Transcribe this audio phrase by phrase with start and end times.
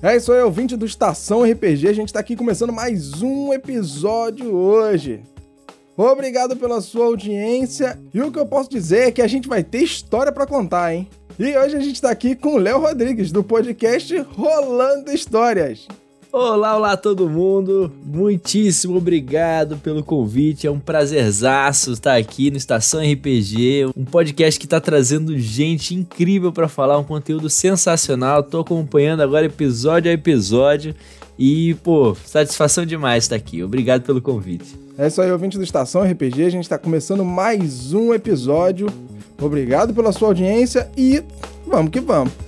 [0.00, 1.88] É isso aí, ouvinte do Estação RPG.
[1.88, 5.22] A gente tá aqui começando mais um episódio hoje.
[5.96, 7.98] Obrigado pela sua audiência.
[8.14, 10.94] E o que eu posso dizer é que a gente vai ter história para contar,
[10.94, 11.08] hein?
[11.36, 15.88] E hoje a gente tá aqui com o Léo Rodrigues, do podcast Rolando Histórias.
[16.30, 17.90] Olá, olá todo mundo.
[18.04, 20.66] Muitíssimo obrigado pelo convite.
[20.66, 26.52] É um prazerzaço estar aqui no Estação RPG, um podcast que está trazendo gente incrível
[26.52, 28.42] para falar um conteúdo sensacional.
[28.42, 30.94] Tô acompanhando agora episódio a episódio
[31.38, 33.62] e, pô, satisfação demais estar aqui.
[33.62, 34.78] Obrigado pelo convite.
[34.98, 36.44] É isso aí, ouvinte do Estação RPG.
[36.44, 38.88] A gente está começando mais um episódio.
[39.40, 41.22] Obrigado pela sua audiência e
[41.66, 42.47] vamos que vamos.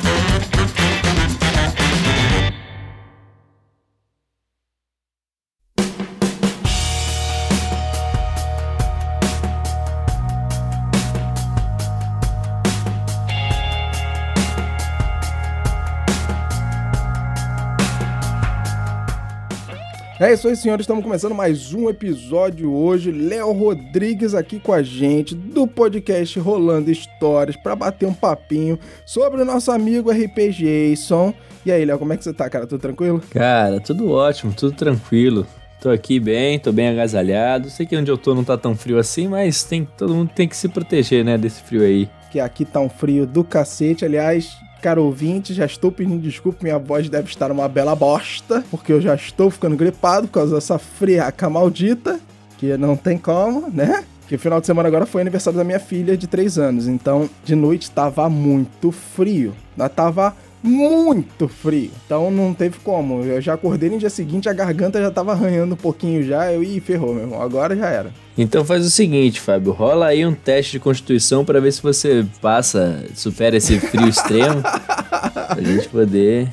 [20.21, 20.83] É isso aí, senhores.
[20.83, 23.11] Estamos começando mais um episódio hoje.
[23.11, 29.41] Léo Rodrigues aqui com a gente do podcast Rolando Histórias para bater um papinho sobre
[29.41, 31.33] o nosso amigo RPGason.
[31.65, 32.67] E aí, Léo, como é que você tá, cara?
[32.67, 33.19] Tudo tranquilo?
[33.31, 35.47] Cara, tudo ótimo, tudo tranquilo.
[35.81, 37.71] Tô aqui bem, tô bem agasalhado.
[37.71, 40.47] Sei que onde eu tô não tá tão frio assim, mas tem, todo mundo tem
[40.47, 42.07] que se proteger, né, desse frio aí.
[42.31, 44.05] Que aqui tá um frio do cacete.
[44.05, 48.91] Aliás, Caro ouvinte, já estou pedindo desculpa, minha voz deve estar uma bela bosta, porque
[48.91, 52.19] eu já estou ficando gripado por causa dessa friaca maldita,
[52.57, 54.03] que não tem como, né?
[54.27, 57.53] Que final de semana agora foi aniversário da minha filha de 3 anos, então de
[57.53, 59.53] noite tava muito frio.
[59.95, 61.91] Tava muito frio.
[62.05, 63.23] Então não teve como.
[63.23, 66.51] Eu já acordei no dia seguinte, a garganta já tava arranhando um pouquinho já.
[66.51, 67.41] Eu, ih, ferrou, meu irmão.
[67.41, 68.11] Agora já era.
[68.37, 69.71] Então faz o seguinte, Fábio.
[69.71, 74.61] Rola aí um teste de constituição para ver se você passa, supera esse frio extremo.
[74.61, 76.47] pra gente poder.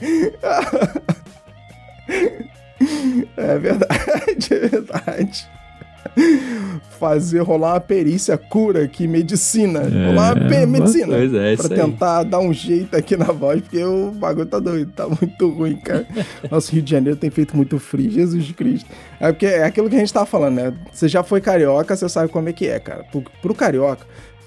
[3.36, 5.57] É verdade, é verdade
[6.98, 9.80] fazer rolar uma perícia cura aqui, medicina.
[9.80, 11.16] É, rolar uma medicina.
[11.16, 15.06] É, pra tentar dar um jeito aqui na voz, porque o bagulho tá doido, tá
[15.08, 16.06] muito ruim, cara.
[16.50, 18.88] Nosso Rio de Janeiro tem feito muito frio, Jesus Cristo.
[19.20, 20.74] É porque é aquilo que a gente tava falando, né?
[20.92, 23.04] Você já foi carioca, você sabe como é que é, cara.
[23.04, 24.06] Pro, pro carioca,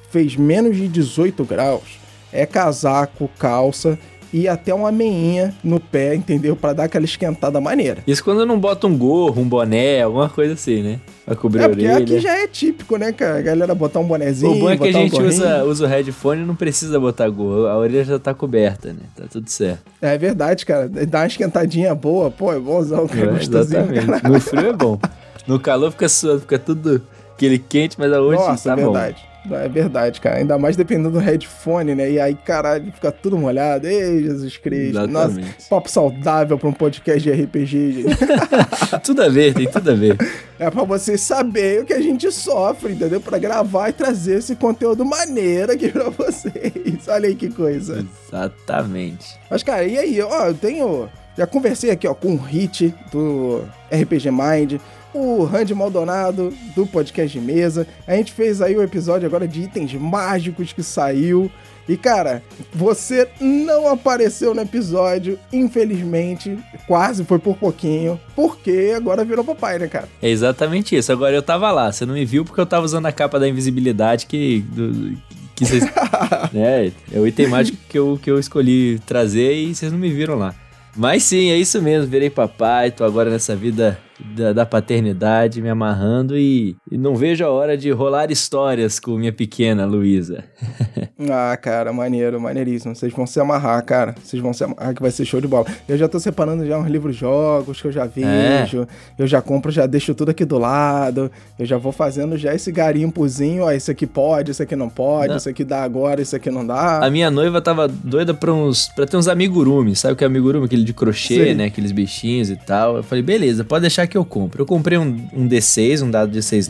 [0.09, 1.99] fez menos de 18 graus,
[2.33, 3.97] é casaco, calça
[4.33, 6.55] e até uma meinha no pé, entendeu?
[6.55, 8.03] Para dar aquela esquentada maneira.
[8.07, 10.99] Isso quando não bota um gorro, um boné, alguma coisa assim, né?
[11.25, 11.97] Pra cobrir é, a orelha.
[11.97, 13.39] aqui já é típico, né, cara?
[13.39, 15.87] A galera botar um bonezinho, O bom é que a gente um usa, usa o
[15.87, 17.67] headphone e não precisa botar gorro.
[17.67, 19.01] A orelha já tá coberta, né?
[19.15, 19.83] Tá tudo certo.
[20.01, 20.89] É verdade, cara.
[20.89, 23.37] Dá uma esquentadinha boa, pô, é bonzão, cara.
[23.37, 24.29] É, exatamente.
[24.29, 24.99] No frio é bom.
[25.47, 27.01] No calor fica suando, fica tudo
[27.33, 29.21] aquele quente, mas a hoje Nossa, tá é verdade.
[29.21, 29.30] bom.
[29.49, 30.37] É verdade, cara.
[30.37, 32.11] Ainda mais dependendo do headphone, né?
[32.11, 33.87] E aí, caralho, fica tudo molhado.
[33.87, 34.99] Ei, Jesus Cristo.
[34.99, 35.47] Exatamente.
[35.47, 38.17] Nossa, papo saudável pra um podcast de RPG, gente.
[39.03, 40.17] tudo a ver, tem tudo a ver.
[40.59, 43.19] É pra você saber o que a gente sofre, entendeu?
[43.19, 47.07] Pra gravar e trazer esse conteúdo maneiro aqui pra vocês.
[47.07, 48.05] Olha aí que coisa.
[48.27, 49.39] Exatamente.
[49.49, 50.21] Mas, cara, e aí?
[50.21, 51.09] Ó, eu tenho...
[51.37, 54.79] Já conversei aqui, ó, com o Hit do RPG Mind
[55.13, 57.87] o Randy Maldonado do podcast de mesa.
[58.07, 61.51] A gente fez aí o um episódio agora de itens mágicos que saiu.
[61.87, 66.57] E cara, você não apareceu no episódio, infelizmente,
[66.87, 70.07] quase foi por pouquinho, porque agora virou papai, né, cara?
[70.21, 71.11] É exatamente isso.
[71.11, 73.47] Agora eu tava lá, você não me viu porque eu tava usando a capa da
[73.47, 74.63] invisibilidade que.
[74.69, 75.17] Do,
[75.55, 75.83] que vocês.
[76.53, 80.11] né, é o item mágico que eu, que eu escolhi trazer e vocês não me
[80.11, 80.55] viram lá.
[80.95, 85.69] Mas sim, é isso mesmo, virei papai, tô agora nessa vida da, da paternidade, me
[85.69, 90.43] amarrando e, e, não vejo a hora de rolar histórias com minha pequena Luísa.
[91.31, 92.95] ah, cara, maneiro, maneiríssimo.
[92.95, 94.15] Vocês vão se amarrar, cara.
[94.21, 95.65] Vocês vão se amarrar que vai ser show de bola.
[95.87, 98.81] Eu já tô separando já uns livros jogos que eu já vejo.
[98.81, 98.87] É.
[99.17, 101.31] Eu já compro, já deixo tudo aqui do lado.
[101.57, 103.63] Eu já vou fazendo já esse garimpozinho.
[103.63, 105.37] Ó, esse aqui pode, esse aqui não pode, não.
[105.37, 107.05] esse aqui dá agora, esse aqui não dá.
[107.05, 109.95] A minha noiva tava doida pra, uns, pra ter uns amigurumi.
[109.95, 110.65] Sabe o que é amigurumi?
[110.65, 111.53] Aquele de crochê, Sim.
[111.53, 111.65] né?
[111.65, 112.97] Aqueles bichinhos e tal.
[112.97, 114.61] Eu falei, beleza, pode deixar que eu compro.
[114.61, 116.67] Eu comprei um, um D6, um dado de seis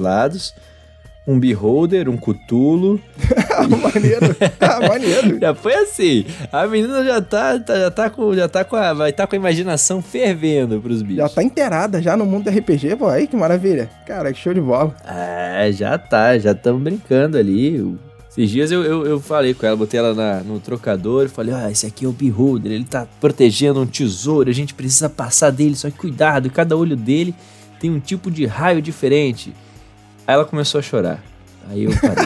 [1.27, 2.99] um Beholder, um Cutulo.
[3.81, 5.37] maneiro, ah, maneiro.
[5.39, 6.25] Já foi assim.
[6.51, 9.35] A menina já tá, tá já tá com, já tá com a, vai tá com
[9.35, 11.17] a imaginação fervendo pros bichos.
[11.17, 13.89] Já tá inteirada já no mundo do RPG, pô, aí que maravilha.
[14.05, 14.95] Cara, que show de bola.
[15.05, 17.97] É, já tá, já estamos brincando ali.
[18.29, 21.53] Esses dias eu, eu, eu, falei com ela, botei ela na, no trocador e falei:
[21.53, 25.51] Ah, esse aqui é o Beholder, ele tá protegendo um tesouro, a gente precisa passar
[25.51, 27.35] dele, só que cuidado, cada olho dele
[27.79, 29.53] tem um tipo de raio diferente.
[30.31, 31.21] Aí ela começou a chorar.
[31.69, 32.25] Aí eu parei.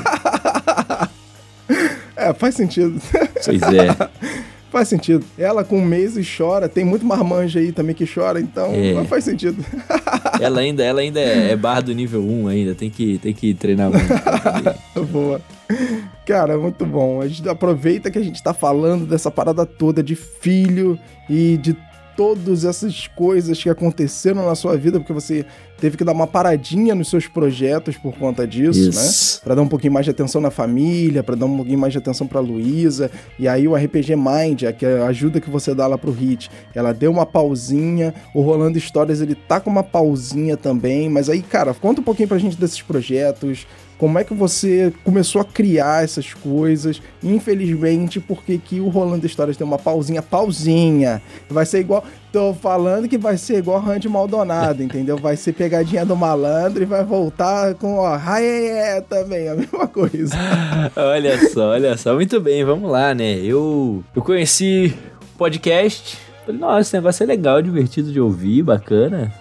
[2.15, 3.01] é, faz sentido.
[3.43, 4.09] Pois é.
[4.71, 5.25] faz sentido.
[5.35, 9.03] Ela com meses chora, tem muito marmanja aí também que chora, então é.
[9.05, 9.65] faz sentido.
[10.39, 13.55] ela ainda, ela ainda é, é barra do nível 1 ainda, tem que, tem que
[13.55, 15.11] treinar muito.
[15.11, 15.41] Boa.
[16.27, 17.21] Cara, muito bom.
[17.21, 21.75] A gente aproveita que a gente tá falando dessa parada toda de filho e de
[22.15, 25.45] todas essas coisas que aconteceram na sua vida, porque você
[25.79, 28.89] teve que dar uma paradinha nos seus projetos por conta disso, né?
[28.89, 29.37] Isso.
[29.37, 29.41] né?
[29.43, 31.99] Para dar um pouquinho mais de atenção na família, para dar um pouquinho mais de
[31.99, 33.11] atenção para Luísa.
[33.37, 36.49] E aí o RPG Mind, que é a ajuda que você dá lá pro Hit,
[36.73, 38.13] ela deu uma pausinha.
[38.33, 42.27] O Rolando Histórias, ele tá com uma pausinha também, mas aí, cara, conta um pouquinho
[42.27, 43.67] pra gente desses projetos,
[43.97, 47.01] como é que você começou a criar essas coisas?
[47.23, 51.21] Infelizmente, porque que o Rolando Histórias tem uma pausinha, pausinha.
[51.49, 52.03] Vai ser igual.
[52.31, 55.15] Tô falando que vai ser igual Randy Maldonado, entendeu?
[55.15, 60.35] Vai ser pegadinha do malandro e vai voltar com, ó, é também, a mesma coisa.
[60.97, 62.13] olha só, olha só.
[62.13, 63.35] Muito bem, vamos lá, né?
[63.35, 64.93] Eu, eu conheci
[65.33, 66.17] o podcast.
[66.45, 69.31] Falei, nossa, esse negócio é legal, divertido de ouvir, bacana.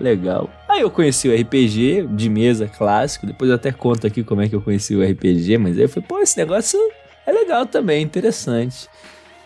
[0.00, 0.48] Legal.
[0.76, 4.48] Aí eu conheci o RPG de mesa clássico, depois eu até conto aqui como é
[4.48, 6.78] que eu conheci o RPG, mas aí eu falei, pô, esse negócio
[7.26, 8.86] é legal também, interessante.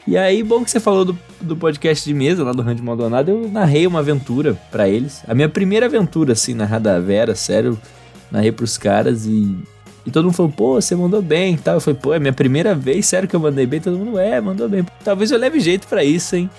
[0.08, 3.30] E aí, bom que você falou do, do podcast de mesa lá do Randy Maldonado,
[3.30, 5.22] eu narrei uma aventura para eles.
[5.28, 7.80] A minha primeira aventura, assim, narrada a Vera, sério,
[8.28, 9.56] narrei pros caras e,
[10.04, 11.74] e todo mundo falou, pô, você mandou bem e tal.
[11.74, 13.80] Eu falei, pô, é minha primeira vez, sério que eu mandei bem?
[13.80, 14.84] Todo mundo, é, mandou bem.
[15.04, 16.50] Talvez eu leve jeito para isso, hein?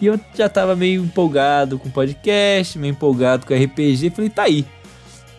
[0.00, 4.10] E eu já tava meio empolgado com podcast, meio empolgado com RPG.
[4.10, 4.64] Falei, tá aí.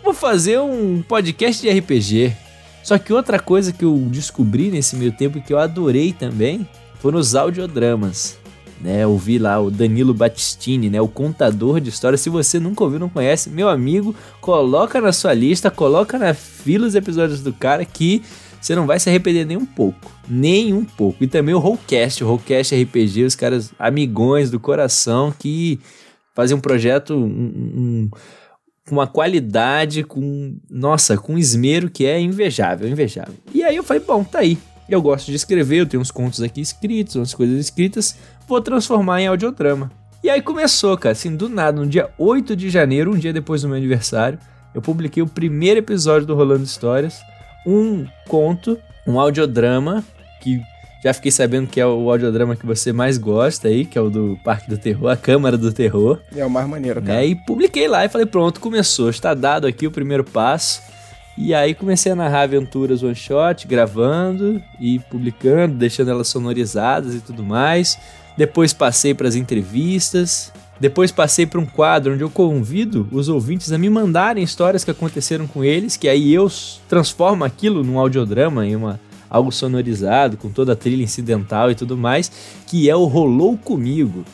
[0.03, 2.33] Vou fazer um podcast de RPG.
[2.83, 6.67] Só que outra coisa que eu descobri nesse meio tempo que eu adorei também
[6.99, 8.37] foram os audiodramas.
[8.81, 12.21] Né, eu vi lá o Danilo Battistini, né, o contador de histórias.
[12.21, 16.87] Se você nunca ouviu, não conhece, meu amigo, coloca na sua lista, coloca na fila
[16.87, 18.23] os episódios do cara que
[18.59, 20.11] você não vai se arrepender nem um pouco.
[20.27, 21.23] Nem um pouco.
[21.23, 25.79] E também o Rollcast, o Rollcast RPG, os caras amigões do coração que
[26.35, 28.09] fazem um projeto um,
[28.87, 30.57] com uma qualidade, com.
[30.69, 33.35] Nossa, com esmero que é invejável, invejável.
[33.53, 34.57] E aí eu falei, bom, tá aí.
[34.89, 38.17] Eu gosto de escrever, eu tenho uns contos aqui escritos, umas coisas escritas,
[38.47, 39.91] vou transformar em audiodrama.
[40.23, 43.61] E aí começou, cara, assim, do nada, no dia 8 de janeiro, um dia depois
[43.61, 44.39] do meu aniversário,
[44.73, 47.21] eu publiquei o primeiro episódio do Rolando Histórias
[47.65, 50.03] um conto, um audiodrama,
[50.41, 50.61] que
[51.03, 54.09] já fiquei sabendo que é o audiodrama que você mais gosta aí, que é o
[54.09, 56.19] do Parque do Terror, a Câmara do Terror.
[56.35, 57.21] É o mais maneiro, cara.
[57.21, 60.81] É, e publiquei lá e falei, pronto, começou, está dado aqui o primeiro passo.
[61.37, 67.21] E aí comecei a narrar aventuras one shot, gravando e publicando, deixando elas sonorizadas e
[67.21, 67.97] tudo mais.
[68.35, 73.71] Depois passei para as entrevistas, depois passei para um quadro onde eu convido os ouvintes
[73.71, 76.49] a me mandarem histórias que aconteceram com eles, que aí eu
[76.87, 78.99] transformo aquilo num audiodrama, em uma
[79.29, 82.31] algo sonorizado, com toda a trilha incidental e tudo mais,
[82.65, 84.25] que é o Rolou Comigo.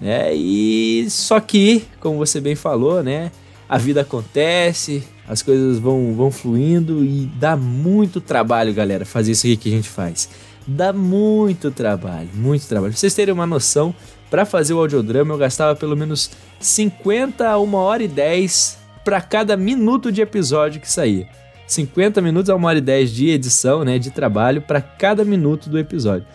[0.00, 0.34] Né?
[0.34, 3.30] E só que, como você bem falou, né?
[3.68, 9.46] A vida acontece, as coisas vão, vão fluindo e dá muito trabalho, galera, fazer isso
[9.46, 10.28] aqui que a gente faz.
[10.66, 12.92] Dá muito trabalho, muito trabalho.
[12.92, 13.94] Pra vocês terem uma noção,
[14.30, 19.20] para fazer o audiodrama eu gastava pelo menos 50 a 1 hora e 10 para
[19.20, 21.26] cada minuto de episódio que saía.
[21.66, 25.68] 50 minutos a 1 hora e 10 de edição, né, de trabalho para cada minuto
[25.68, 26.26] do episódio.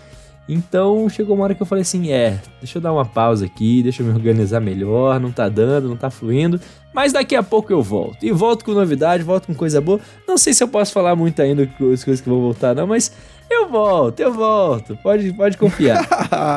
[0.48, 3.82] Então chegou uma hora que eu falei assim: é, deixa eu dar uma pausa aqui,
[3.82, 6.60] deixa eu me organizar melhor, não tá dando, não tá fluindo,
[6.94, 8.24] mas daqui a pouco eu volto.
[8.24, 10.00] E volto com novidade, volto com coisa boa.
[10.28, 13.12] Não sei se eu posso falar muito ainda as coisas que vão voltar, não, mas
[13.50, 14.98] eu volto, eu volto.
[14.98, 16.06] Pode, pode confiar.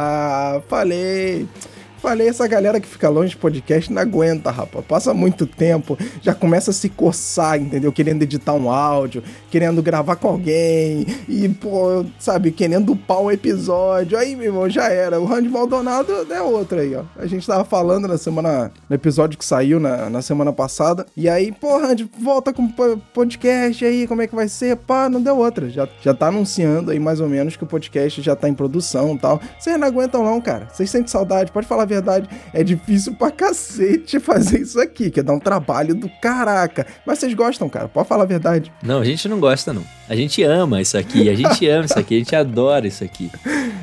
[0.69, 1.47] Falei.
[1.99, 4.85] Falei, essa galera que fica longe de podcast não aguenta, rapaz.
[4.87, 7.93] Passa muito tempo, já começa a se coçar, entendeu?
[7.93, 14.17] Querendo editar um áudio, querendo gravar com alguém, e, pô, sabe, querendo upar um episódio.
[14.17, 15.21] Aí, meu irmão, já era.
[15.21, 17.03] O Randy Maldonado é outro aí, ó.
[17.17, 21.05] A gente tava falando na semana, no episódio que saiu na, na semana passada.
[21.17, 22.69] E aí, pô, Randy, volta com
[23.13, 24.77] podcast aí, como é que vai ser?
[24.77, 25.69] Pá, não deu outra.
[25.69, 29.15] Já, já tá anunciando aí mais ou menos que o podcast já tá em produção
[29.15, 29.41] e tal.
[29.59, 30.69] Vocês não aguentam, não, cara.
[30.73, 35.23] Vocês sentem saudade, pode falar verdade, é difícil pra cacete fazer isso aqui, que é
[35.23, 36.87] dar um trabalho do caraca.
[37.05, 38.73] Mas vocês gostam, cara, pode falar a verdade.
[38.83, 39.85] Não, a gente não gosta, não.
[40.09, 43.31] A gente ama isso aqui, a gente ama isso aqui, a gente adora isso aqui.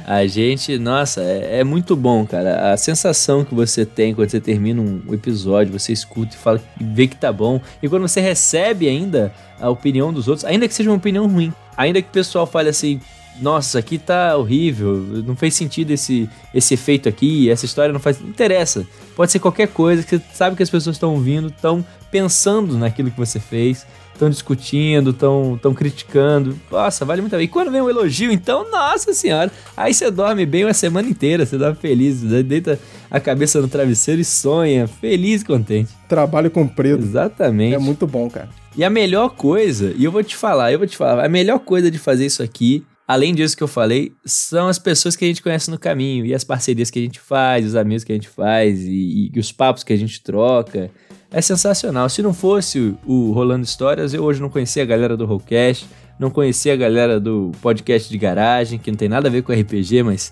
[0.08, 2.72] A gente, nossa, é, é, muito bom, cara.
[2.72, 7.08] A sensação que você tem quando você termina um episódio, você escuta e fala, vê
[7.08, 7.60] que tá bom.
[7.82, 11.52] E quando você recebe ainda a opinião dos outros, ainda que seja uma opinião ruim,
[11.76, 13.00] ainda que o pessoal fale assim,
[13.42, 18.20] nossa, aqui tá horrível, não fez sentido esse, esse efeito aqui, essa história não faz.
[18.20, 18.86] Não interessa.
[19.16, 23.12] Pode ser qualquer coisa, que você sabe que as pessoas estão ouvindo, estão pensando naquilo
[23.12, 26.58] que você fez, estão discutindo, estão tão criticando.
[26.72, 27.44] Nossa, vale muito a pena.
[27.44, 31.46] E quando vem um elogio, então, nossa senhora, aí você dorme bem uma semana inteira,
[31.46, 32.80] você dorme feliz, deita
[33.12, 35.92] a cabeça no travesseiro e sonha, feliz e contente.
[36.08, 37.04] Trabalho cumprido.
[37.04, 37.76] Exatamente.
[37.76, 38.50] É muito bom, cara.
[38.78, 41.60] E a melhor coisa, e eu vou te falar, eu vou te falar, a melhor
[41.60, 45.28] coisa de fazer isso aqui além disso que eu falei, são as pessoas que a
[45.28, 48.16] gente conhece no caminho e as parcerias que a gente faz, os amigos que a
[48.16, 50.90] gente faz e, e os papos que a gente troca.
[51.32, 52.10] É sensacional.
[52.10, 56.30] Se não fosse o Rolando Histórias, eu hoje não conhecia a galera do Rollcast, não
[56.30, 60.02] conhecia a galera do podcast de garagem, que não tem nada a ver com RPG,
[60.04, 60.32] mas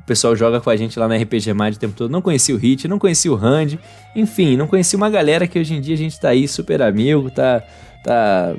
[0.00, 2.10] o pessoal joga com a gente lá na RPG Mind o tempo todo.
[2.10, 3.78] Não conhecia o Hit, não conhecia o Rand,
[4.14, 7.30] enfim, não conhecia uma galera que hoje em dia a gente tá aí super amigo,
[7.30, 7.62] tá,
[8.02, 8.54] tá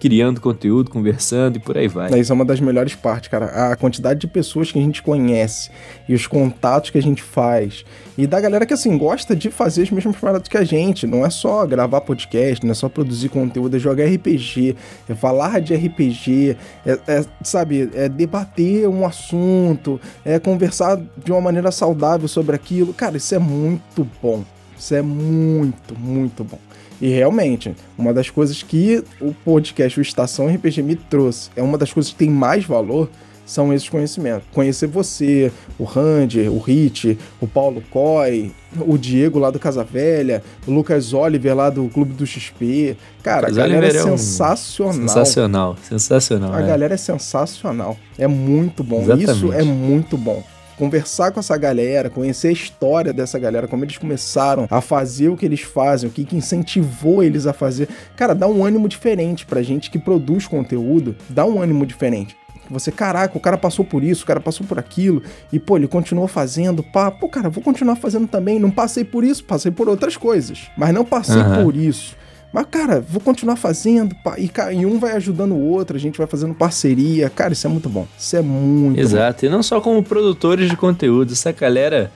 [0.00, 2.18] criando conteúdo, conversando e por aí vai.
[2.18, 3.70] Isso é uma das melhores partes, cara.
[3.70, 5.70] A quantidade de pessoas que a gente conhece
[6.08, 7.84] e os contatos que a gente faz.
[8.16, 11.06] E da galera que, assim, gosta de fazer as mesmas paradas que a gente.
[11.06, 14.74] Não é só gravar podcast, não é só produzir conteúdo, é jogar RPG,
[15.06, 21.42] é falar de RPG, é, é sabe, é debater um assunto, é conversar de uma
[21.42, 22.94] maneira saudável sobre aquilo.
[22.94, 24.42] Cara, isso é muito bom.
[24.78, 26.58] Isso é muito, muito bom.
[27.00, 31.78] E realmente, uma das coisas que o podcast, o Estação RPG me trouxe, é uma
[31.78, 33.08] das coisas que tem mais valor,
[33.46, 34.46] são esses conhecimentos.
[34.52, 40.42] Conhecer você, o Ranger, o Hit, o Paulo Coy, o Diego lá do Casa Velha,
[40.66, 42.96] o Lucas Oliver lá do Clube do XP.
[43.24, 44.92] Cara, a galera é, é sensacional.
[44.92, 46.54] Sensacional, sensacional.
[46.54, 46.66] A é.
[46.66, 47.96] galera é sensacional.
[48.16, 49.02] É muito bom.
[49.02, 49.32] Exatamente.
[49.32, 50.44] Isso é muito bom
[50.80, 55.36] conversar com essa galera, conhecer a história dessa galera, como eles começaram a fazer o
[55.36, 57.86] que eles fazem, o que, que incentivou eles a fazer.
[58.16, 62.34] Cara, dá um ânimo diferente pra gente que produz conteúdo, dá um ânimo diferente.
[62.70, 65.22] Você, caraca, o cara passou por isso, o cara passou por aquilo,
[65.52, 68.58] e pô, ele continuou fazendo, pá, pô, cara, vou continuar fazendo também.
[68.58, 71.64] Não passei por isso, passei por outras coisas, mas não passei uhum.
[71.64, 72.16] por isso.
[72.52, 74.14] Mas, cara, vou continuar fazendo.
[74.36, 77.30] E, e, um vai ajudando o outro, a gente vai fazendo parceria.
[77.30, 78.06] Cara, isso é muito bom.
[78.18, 79.42] Isso é muito Exato.
[79.42, 79.46] Bom.
[79.46, 81.32] E não só como produtores de conteúdo.
[81.32, 82.10] Essa galera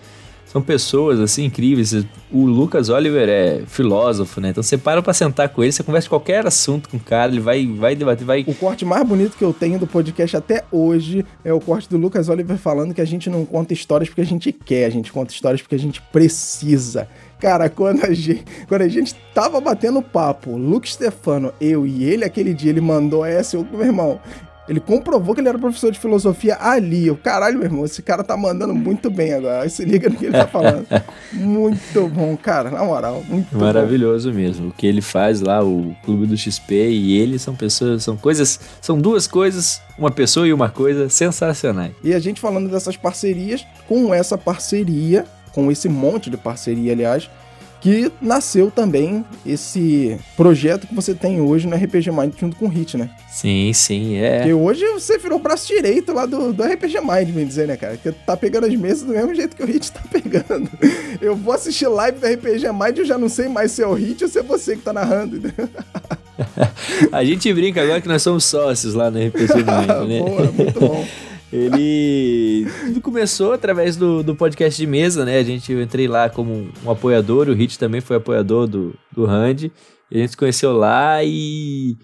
[0.54, 1.92] são pessoas, assim, incríveis.
[2.30, 4.50] O Lucas Oliver é filósofo, né?
[4.50, 7.40] Então você para pra sentar com ele, você conversa qualquer assunto com o cara, ele
[7.40, 8.44] vai, vai debater, vai...
[8.46, 11.96] O corte mais bonito que eu tenho do podcast até hoje é o corte do
[11.96, 15.12] Lucas Oliver falando que a gente não conta histórias porque a gente quer, a gente
[15.12, 17.08] conta histórias porque a gente precisa.
[17.44, 22.24] Cara, quando a gente, quando a gente tava batendo papo, Luke Stefano, eu e ele,
[22.24, 24.18] aquele dia, ele mandou essa, eu, meu irmão,
[24.66, 27.10] ele comprovou que ele era professor de filosofia ali.
[27.10, 29.68] O caralho, meu irmão, esse cara tá mandando muito bem agora.
[29.68, 30.86] Se liga no que ele tá falando.
[31.34, 34.36] muito bom, cara, na moral, muito Maravilhoso bom.
[34.38, 34.68] mesmo.
[34.68, 38.58] O que ele faz lá, o Clube do XP e ele são pessoas, são coisas,
[38.80, 41.92] são duas coisas, uma pessoa e uma coisa sensacionais.
[42.02, 47.30] E a gente falando dessas parcerias, com essa parceria, com esse monte de parceria, aliás,
[47.84, 52.68] que nasceu também esse projeto que você tem hoje no RPG Mind junto com o
[52.68, 53.10] Hit, né?
[53.30, 54.38] Sim, sim, é.
[54.38, 57.76] Porque hoje você virou o braço direito lá do, do RPG Mind, bem dizer, né,
[57.76, 57.98] cara?
[57.98, 60.70] Que tá pegando as mesas do mesmo jeito que o Hit tá pegando.
[61.20, 63.86] Eu vou assistir live do RPG Mind e eu já não sei mais se é
[63.86, 65.52] o Hit ou se é você que tá narrando.
[67.12, 70.18] A gente brinca agora que nós somos sócios lá no RPG Mind, né?
[70.20, 71.06] Boa, muito bom.
[71.54, 75.38] Ele tudo começou através do, do podcast de mesa, né?
[75.38, 79.30] A gente eu entrei lá como um apoiador, o Hit também foi apoiador do, do.
[79.30, 81.96] A gente se conheceu lá e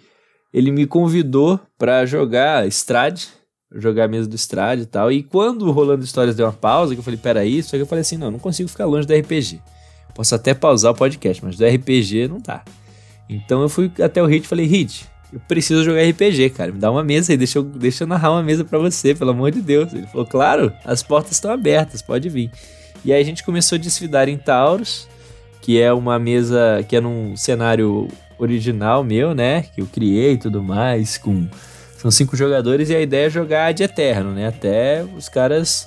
[0.55, 3.27] ele me convidou para jogar Strade,
[3.75, 5.11] jogar a mesa do Strade e tal.
[5.11, 7.87] E quando o Rolando Histórias deu uma pausa, que eu falei, peraí, só que eu
[7.87, 9.61] falei assim, não, não consigo ficar longe do RPG.
[10.15, 12.65] Posso até pausar o podcast, mas do RPG não tá.
[13.29, 16.73] Então eu fui até o Hit e falei, Hit, eu preciso jogar RPG, cara.
[16.73, 19.31] Me dá uma mesa aí, deixa eu, deixa eu narrar uma mesa para você, pelo
[19.31, 19.93] amor de Deus.
[19.93, 22.51] Ele falou, claro, as portas estão abertas, pode vir.
[23.05, 25.09] E aí a gente começou a desfidar em Taurus,
[25.61, 28.09] que é uma mesa que é num cenário
[28.39, 29.63] original meu, né?
[29.63, 31.47] Que eu criei e tudo mais, com...
[31.97, 34.49] São cinco jogadores e a ideia é jogar de eterno, né?
[34.49, 35.87] Até os caras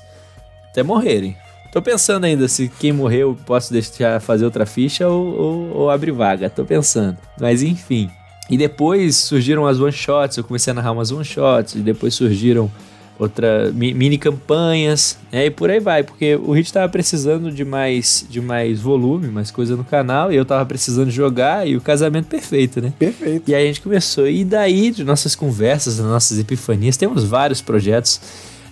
[0.69, 1.35] até morrerem.
[1.71, 6.11] Tô pensando ainda se quem morreu posso deixar fazer outra ficha ou, ou, ou abrir
[6.11, 6.47] vaga.
[6.51, 7.17] Tô pensando.
[7.39, 8.11] Mas enfim.
[8.53, 12.71] E depois surgiram as one-shots, eu comecei a narrar umas one-shots, e depois surgiram
[13.17, 15.47] outra mi, mini campanhas, né?
[15.47, 19.49] E por aí vai, porque o Hit tava precisando de mais de mais volume, mais
[19.49, 22.93] coisa no canal, e eu tava precisando jogar e o casamento perfeito, né?
[22.99, 23.49] Perfeito.
[23.49, 24.27] E aí a gente começou.
[24.27, 28.21] E daí, de nossas conversas, das nossas epifanias, temos vários projetos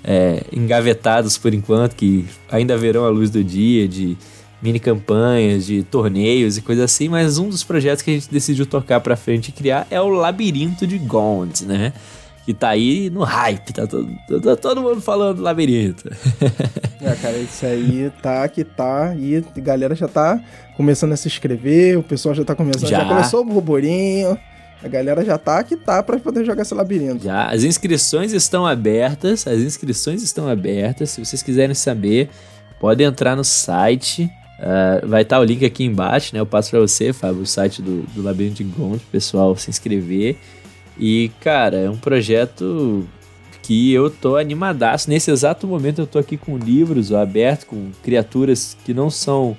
[0.04, 4.16] é, engavetados por enquanto, que ainda verão a luz do dia, de
[4.62, 8.65] mini campanhas, de torneios e coisa assim, mas um dos projetos que a gente decidiu
[8.65, 11.94] tocar pra frente e criar é o Labirinto de Gond, né?
[12.46, 14.10] Que tá aí no hype, tá todo,
[14.41, 16.10] tá todo mundo falando labirinto.
[17.00, 20.41] é, cara, isso aí tá que tá, e a galera já tá
[20.75, 24.38] começando a se inscrever, o pessoal já tá começando, já, já começou o burburinho.
[24.84, 27.24] A galera já tá que tá para poder jogar esse labirinto.
[27.24, 31.12] Já, as inscrições estão abertas, as inscrições estão abertas.
[31.12, 32.32] Se vocês quiserem saber,
[32.80, 34.27] pode entrar no site
[34.62, 36.39] Uh, vai estar tá o link aqui embaixo, né?
[36.39, 40.38] Eu passo para você, Fábio, o site do, do Labirinto de Gond, pessoal se inscrever.
[41.00, 43.08] E, cara, é um projeto
[43.63, 45.10] que eu tô animadaço.
[45.10, 49.58] Nesse exato momento eu tô aqui com livros abertos, com criaturas que não são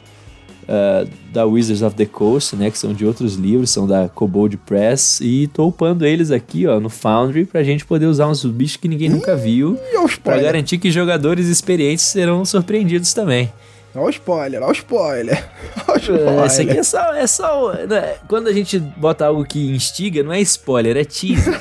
[0.62, 2.70] uh, da Wizards of the Coast, né?
[2.70, 5.20] Que são de outros livros, são da Kobold Press.
[5.20, 8.86] E tô upando eles aqui, ó, no Foundry, pra gente poder usar uns bichos que
[8.86, 9.76] ninguém nunca viu.
[10.22, 13.50] Pra garantir que jogadores experientes serão surpreendidos também.
[13.94, 15.44] Olha o spoiler, olha o spoiler.
[15.86, 16.44] Olha o spoiler.
[16.46, 17.14] Esse aqui é só.
[17.14, 18.14] É só né?
[18.26, 21.58] Quando a gente bota algo que instiga, não é spoiler, é teaser.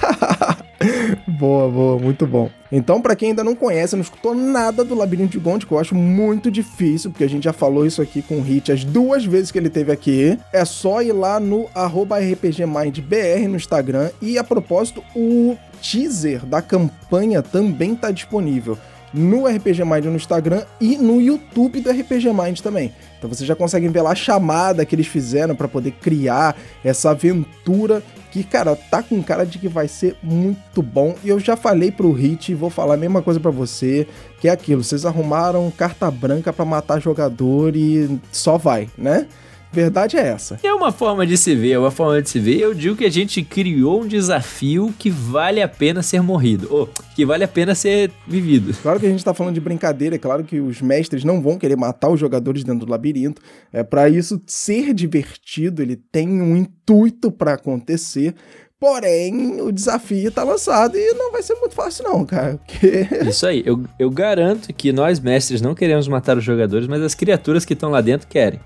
[1.28, 2.50] boa, boa, muito bom.
[2.72, 5.80] Então, para quem ainda não conhece, não escutou nada do Labirinto de Gond, que eu
[5.80, 9.26] acho muito difícil, porque a gente já falou isso aqui com o Hit as duas
[9.26, 10.40] vezes que ele teve aqui.
[10.54, 14.10] É só ir lá no RPGMindBR no Instagram.
[14.22, 18.78] E a propósito, o teaser da campanha também tá disponível
[19.14, 22.94] no RPG Mind no Instagram e no YouTube do RPG Mind também.
[23.18, 27.12] Então vocês já conseguem ver lá a chamada que eles fizeram para poder criar essa
[27.12, 28.02] aventura
[28.32, 31.16] que, cara, tá com cara de que vai ser muito bom.
[31.24, 34.08] E eu já falei pro Hit vou falar a mesma coisa para você,
[34.40, 39.28] que é aquilo, vocês arrumaram carta branca para matar jogador e só vai, né?
[39.72, 40.60] Verdade é essa.
[40.62, 42.60] É uma forma de se ver, é uma forma de se ver.
[42.60, 46.90] Eu digo que a gente criou um desafio que vale a pena ser morrido, ou
[47.16, 48.74] que vale a pena ser vivido.
[48.82, 51.58] Claro que a gente tá falando de brincadeira, é claro que os mestres não vão
[51.58, 53.42] querer matar os jogadores dentro do labirinto.
[53.72, 58.36] É para isso ser divertido, ele tem um intuito para acontecer.
[58.78, 62.58] Porém, o desafio tá lançado e não vai ser muito fácil, não, cara.
[62.58, 63.08] Porque...
[63.30, 67.14] Isso aí, eu, eu garanto que nós, mestres, não queremos matar os jogadores, mas as
[67.14, 68.60] criaturas que estão lá dentro querem.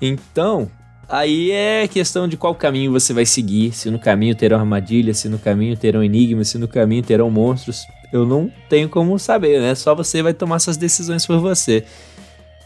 [0.00, 0.70] Então,
[1.08, 3.72] aí é questão de qual caminho você vai seguir.
[3.72, 7.82] Se no caminho terão armadilhas, se no caminho terão enigmas, se no caminho terão monstros.
[8.12, 9.74] Eu não tenho como saber, né?
[9.74, 11.84] Só você vai tomar essas decisões por você.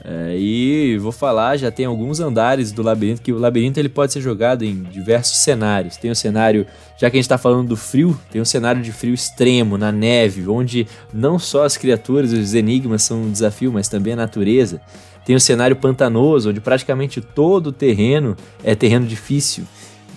[0.07, 4.12] É, e vou falar, já tem alguns andares do labirinto, que o labirinto ele pode
[4.12, 5.97] ser jogado em diversos cenários.
[5.97, 6.66] Tem o cenário,
[6.99, 9.90] já que a gente está falando do frio, tem um cenário de frio extremo, na
[9.90, 14.79] neve, onde não só as criaturas os enigmas são um desafio, mas também a natureza.
[15.25, 19.65] Tem o cenário pantanoso, onde praticamente todo o terreno é terreno difícil.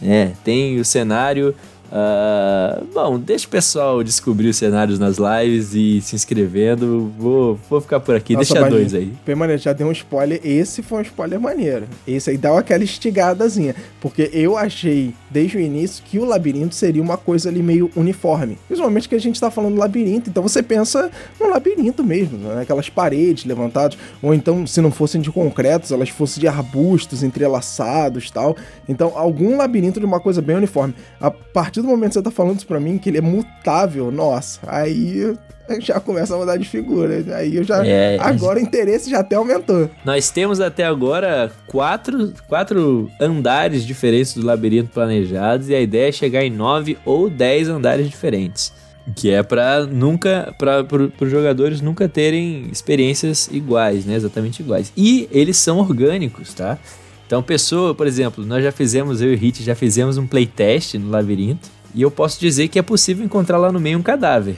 [0.01, 0.33] Né?
[0.43, 1.55] Tem o cenário
[1.91, 7.11] Uh, bom, deixa o pessoal descobrir os cenários nas lives e se inscrevendo.
[7.17, 9.13] Vou, vou ficar por aqui, Nossa, deixa dois aí.
[9.25, 10.39] Permanente, já deu um spoiler.
[10.43, 11.87] Esse foi um spoiler maneiro.
[12.05, 13.75] Esse aí dá aquela estigadazinha.
[14.01, 18.57] Porque eu achei, desde o início, que o labirinto seria uma coisa ali meio uniforme.
[18.67, 22.61] Principalmente que a gente tá falando labirinto, então você pensa no labirinto mesmo, né?
[22.61, 23.97] aquelas paredes levantadas.
[24.21, 28.57] Ou então, se não fossem de concretos, elas fossem de arbustos entrelaçados tal.
[28.89, 30.93] Então, algum labirinto de uma coisa bem uniforme.
[31.19, 33.21] A partir partir do momento que você tá falando isso pra mim, que ele é
[33.21, 35.35] mutável, nossa, aí
[35.79, 37.23] já começa a mudar de figura.
[37.35, 37.85] Aí eu já.
[37.85, 39.89] É, agora o interesse já até aumentou.
[40.03, 46.11] Nós temos até agora quatro, quatro andares diferentes do labirinto planejados e a ideia é
[46.11, 48.73] chegar em nove ou dez andares diferentes.
[49.15, 50.53] Que é para nunca.
[50.57, 50.85] para
[51.21, 54.15] os jogadores nunca terem experiências iguais, né?
[54.15, 54.91] Exatamente iguais.
[54.97, 56.77] E eles são orgânicos, tá?
[57.27, 60.93] Então, pessoa, por exemplo, nós já fizemos, eu e o Hit já fizemos um playtest
[60.93, 61.69] no labirinto.
[61.93, 64.55] E eu posso dizer que é possível encontrar lá no meio um cadáver.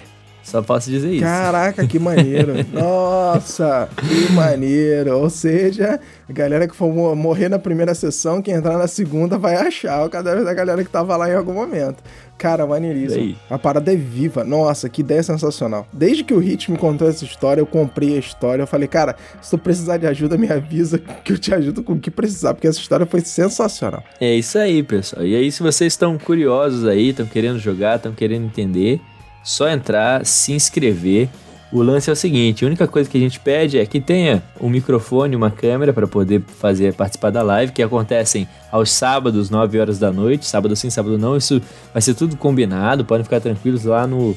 [0.50, 1.24] Só posso dizer isso.
[1.24, 2.54] Caraca, que maneiro.
[2.74, 5.20] Nossa, que maneiro.
[5.20, 9.56] Ou seja, a galera que for morrer na primeira sessão, que entrar na segunda vai
[9.56, 12.04] achar o cadáver da galera que tava lá em algum momento.
[12.40, 13.36] Cara, maneiríssimo.
[13.50, 14.46] A parada é viva.
[14.46, 15.86] Nossa, que ideia sensacional.
[15.92, 18.64] Desde que o Hit me contou essa história, eu comprei a história.
[18.64, 21.94] Eu falei, cara, se tu precisar de ajuda, me avisa que eu te ajudo com
[21.94, 24.02] o que precisar, porque essa história foi sensacional.
[24.22, 25.26] É isso aí, pessoal.
[25.26, 29.02] E aí, se vocês estão curiosos aí, estão querendo jogar, estão querendo entender,
[29.44, 31.30] só entrar, se inscrever.
[31.72, 34.42] O lance é o seguinte: a única coisa que a gente pede é que tenha
[34.60, 39.80] um microfone, uma câmera para poder fazer participar da live, que acontecem aos sábados, 9
[39.80, 41.38] horas da noite, sábado sim, sábado não.
[41.38, 41.62] Isso
[41.94, 44.36] vai ser tudo combinado, podem ficar tranquilos lá no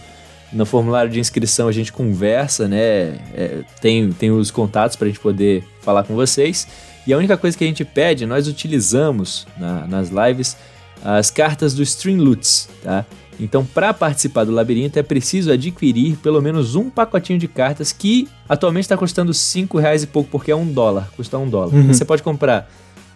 [0.53, 3.19] No formulário de inscrição a gente conversa, né?
[3.35, 6.69] É, tem, tem os contatos para a gente poder falar com vocês.
[7.07, 10.57] E a única coisa que a gente pede, nós utilizamos na, nas lives
[11.05, 13.05] as cartas do Streamloots, tá?
[13.43, 18.29] Então, para participar do labirinto é preciso adquirir pelo menos um pacotinho de cartas que
[18.49, 21.75] atualmente está custando 5 reais e pouco, porque é um dólar, custa um dólar.
[21.75, 21.89] Uhum.
[21.89, 22.71] Você pode comprar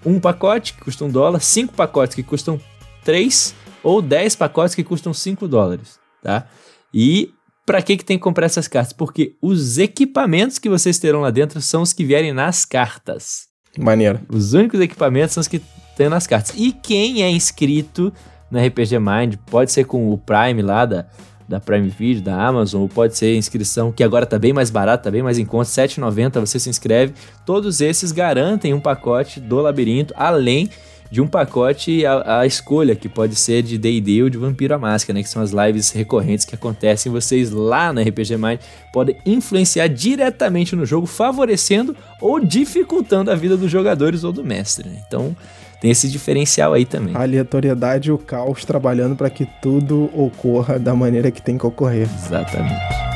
[0.05, 2.61] um pacote que custa um dólar, cinco pacotes que custam
[3.05, 6.47] 3 ou 10 pacotes que custam 5 dólares, tá?
[6.93, 7.31] E
[7.65, 8.93] para que, que tem que comprar essas cartas?
[8.93, 13.49] Porque os equipamentos que vocês terão lá dentro são os que vierem nas cartas.
[13.79, 14.21] Maneiro.
[14.29, 15.61] Os únicos equipamentos são os que
[15.97, 16.55] tem nas cartas.
[16.57, 18.13] E quem é inscrito
[18.51, 21.07] na RPG Mind, pode ser com o Prime lá da,
[21.49, 25.05] da Prime Video, da Amazon, ou pode ser inscrição que agora tá bem mais barato,
[25.05, 27.15] tá bem mais em conta, R$ 7,90 você se inscreve.
[27.45, 30.71] Todos esses garantem um pacote do labirinto, além
[31.11, 35.17] de um pacote à escolha, que pode ser de D&D ou de Vampiro à Máscara,
[35.17, 38.61] né, que são as lives recorrentes que acontecem, vocês lá na RPG Mind
[38.93, 44.89] podem influenciar diretamente no jogo, favorecendo ou dificultando a vida dos jogadores ou do mestre.
[44.89, 45.03] Né?
[45.07, 45.37] Então,
[45.81, 47.15] tem esse diferencial aí também.
[47.15, 51.67] A aleatoriedade e o caos trabalhando para que tudo ocorra da maneira que tem que
[51.67, 52.09] ocorrer.
[52.27, 53.07] Exatamente.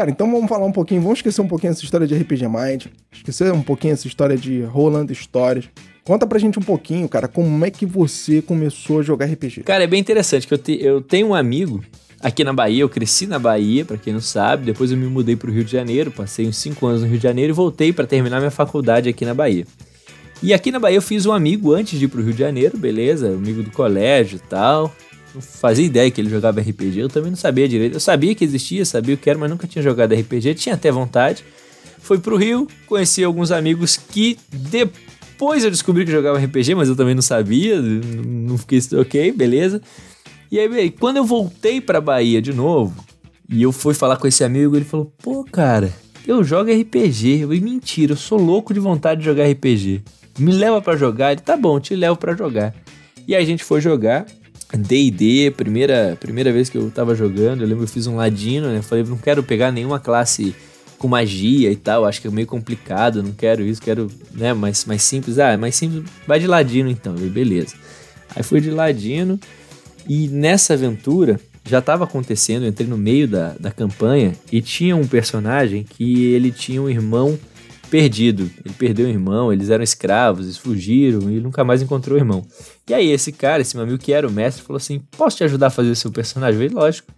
[0.00, 2.86] Cara, então vamos falar um pouquinho, vamos esquecer um pouquinho essa história de RPG Mind,
[3.12, 5.68] esquecer um pouquinho essa história de rolando histórias.
[6.10, 9.62] Conta pra gente um pouquinho, cara, como é que você começou a jogar RPG?
[9.62, 11.84] Cara, é bem interessante que eu, te, eu tenho um amigo
[12.20, 15.36] aqui na Bahia, eu cresci na Bahia, para quem não sabe, depois eu me mudei
[15.36, 18.08] pro Rio de Janeiro, passei uns 5 anos no Rio de Janeiro e voltei para
[18.08, 19.64] terminar minha faculdade aqui na Bahia.
[20.42, 22.76] E aqui na Bahia eu fiz um amigo antes de ir pro Rio de Janeiro,
[22.76, 23.28] beleza?
[23.28, 24.92] Amigo do colégio e tal.
[25.32, 27.94] Não fazia ideia que ele jogava RPG, eu também não sabia direito.
[27.94, 30.90] Eu sabia que existia, sabia o que era, mas nunca tinha jogado RPG, tinha até
[30.90, 31.44] vontade.
[32.00, 35.19] Fui pro Rio, conheci alguns amigos que depois
[35.64, 39.80] eu descobri que jogava RPG, mas eu também não sabia, não fiquei ok, beleza.
[40.52, 42.94] E aí, quando eu voltei pra Bahia de novo,
[43.48, 45.92] e eu fui falar com esse amigo, ele falou: pô, cara,
[46.26, 47.40] eu jogo RPG.
[47.40, 50.02] Eu falei: mentira, eu sou louco de vontade de jogar RPG.
[50.38, 51.32] Me leva para jogar?
[51.32, 52.74] Ele: tá bom, te levo para jogar.
[53.26, 54.26] E aí a gente foi jogar.
[54.72, 58.68] D&D, primeira, primeira vez que eu tava jogando, eu lembro que eu fiz um ladino,
[58.68, 58.80] né?
[58.82, 60.54] Falei, não quero pegar nenhuma classe
[61.00, 64.84] com magia e tal, acho que é meio complicado, não quero isso, quero, né, mais,
[64.84, 65.38] mais simples.
[65.38, 67.74] Ah, mais simples, vai de ladino então, falei, beleza.
[68.36, 69.40] Aí fui de ladino
[70.06, 74.94] e nessa aventura já estava acontecendo, eu entrei no meio da, da campanha e tinha
[74.94, 77.38] um personagem que ele tinha um irmão
[77.90, 78.50] perdido.
[78.62, 82.44] Ele perdeu o irmão, eles eram escravos, eles fugiram e nunca mais encontrou o irmão.
[82.86, 85.44] E aí esse cara, esse meu amigo que era o mestre, falou assim: "Posso te
[85.44, 87.10] ajudar a fazer o seu personagem?" Eu falei, lógico.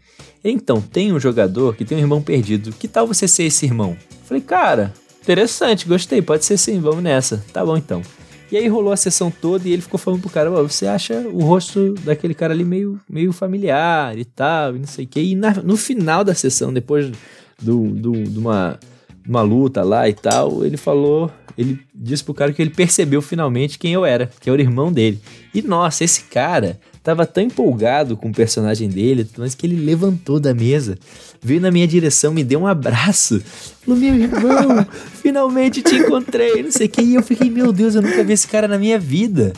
[0.45, 2.73] Então, tem um jogador que tem um irmão perdido.
[2.73, 3.97] Que tal você ser esse irmão?
[4.25, 8.03] Falei: "Cara, interessante, gostei, pode ser sim, vamos nessa." Tá bom então.
[8.51, 11.43] E aí rolou a sessão toda e ele ficou falando pro cara, você acha o
[11.43, 15.23] rosto daquele cara ali meio, meio familiar e tal, e não sei o quê.
[15.23, 17.11] E na, no final da sessão, depois
[17.63, 18.79] do, do, de uma
[19.27, 23.79] uma luta lá e tal, ele falou, ele disse pro cara que ele percebeu finalmente
[23.79, 25.21] quem eu era, que era o irmão dele.
[25.55, 30.39] E nossa, esse cara tava tão empolgado com o personagem dele, mas que ele levantou
[30.39, 30.97] da mesa,
[31.43, 33.43] veio na minha direção, me deu um abraço.
[33.85, 34.87] Falou, meu irmão,
[35.21, 37.03] finalmente te encontrei, não sei o que.
[37.03, 39.53] E eu fiquei, meu Deus, eu nunca vi esse cara na minha vida.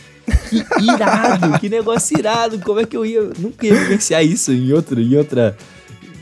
[0.50, 2.58] Que irado, que negócio irado.
[2.60, 3.22] Como é que eu ia.
[3.38, 5.54] Nunca ia vivenciar isso em, outro, em outra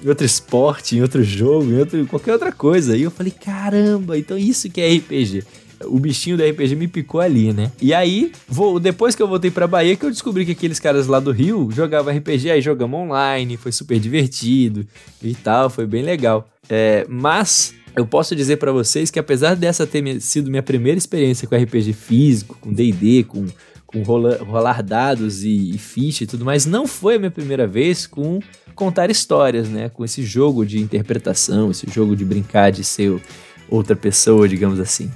[0.03, 2.97] em outro esporte, em outro jogo, em outro, qualquer outra coisa.
[2.97, 5.45] E eu falei, caramba, então isso que é RPG.
[5.87, 7.71] O bichinho do RPG me picou ali, né?
[7.81, 11.07] E aí, vou, depois que eu voltei pra Bahia, que eu descobri que aqueles caras
[11.07, 14.87] lá do Rio jogavam RPG, aí jogamos online, foi super divertido
[15.23, 16.49] e tal, foi bem legal.
[16.69, 21.47] É, mas eu posso dizer para vocês que apesar dessa ter sido minha primeira experiência
[21.47, 23.47] com RPG físico, com D&D, com,
[23.87, 28.07] com rolar, dados e, e ficha e tudo mais, não foi a minha primeira vez
[28.07, 28.41] com
[28.75, 29.89] contar histórias, né?
[29.91, 33.21] Com esse jogo de interpretação, esse jogo de brincar de ser
[33.69, 35.11] outra pessoa, digamos assim.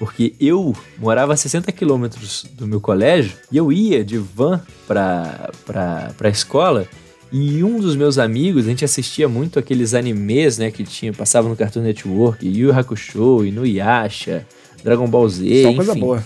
[0.00, 5.50] Porque eu morava a 60 quilômetros do meu colégio e eu ia de van pra,
[5.66, 6.88] pra, pra escola
[7.30, 11.50] e um dos meus amigos, a gente assistia muito aqueles animes, né, que tinha, passava
[11.50, 14.46] no Cartoon Network, Yu Hakusho, Inuyasha,
[14.82, 15.76] Dragon Ball Z, Só enfim.
[15.76, 16.24] coisa boa.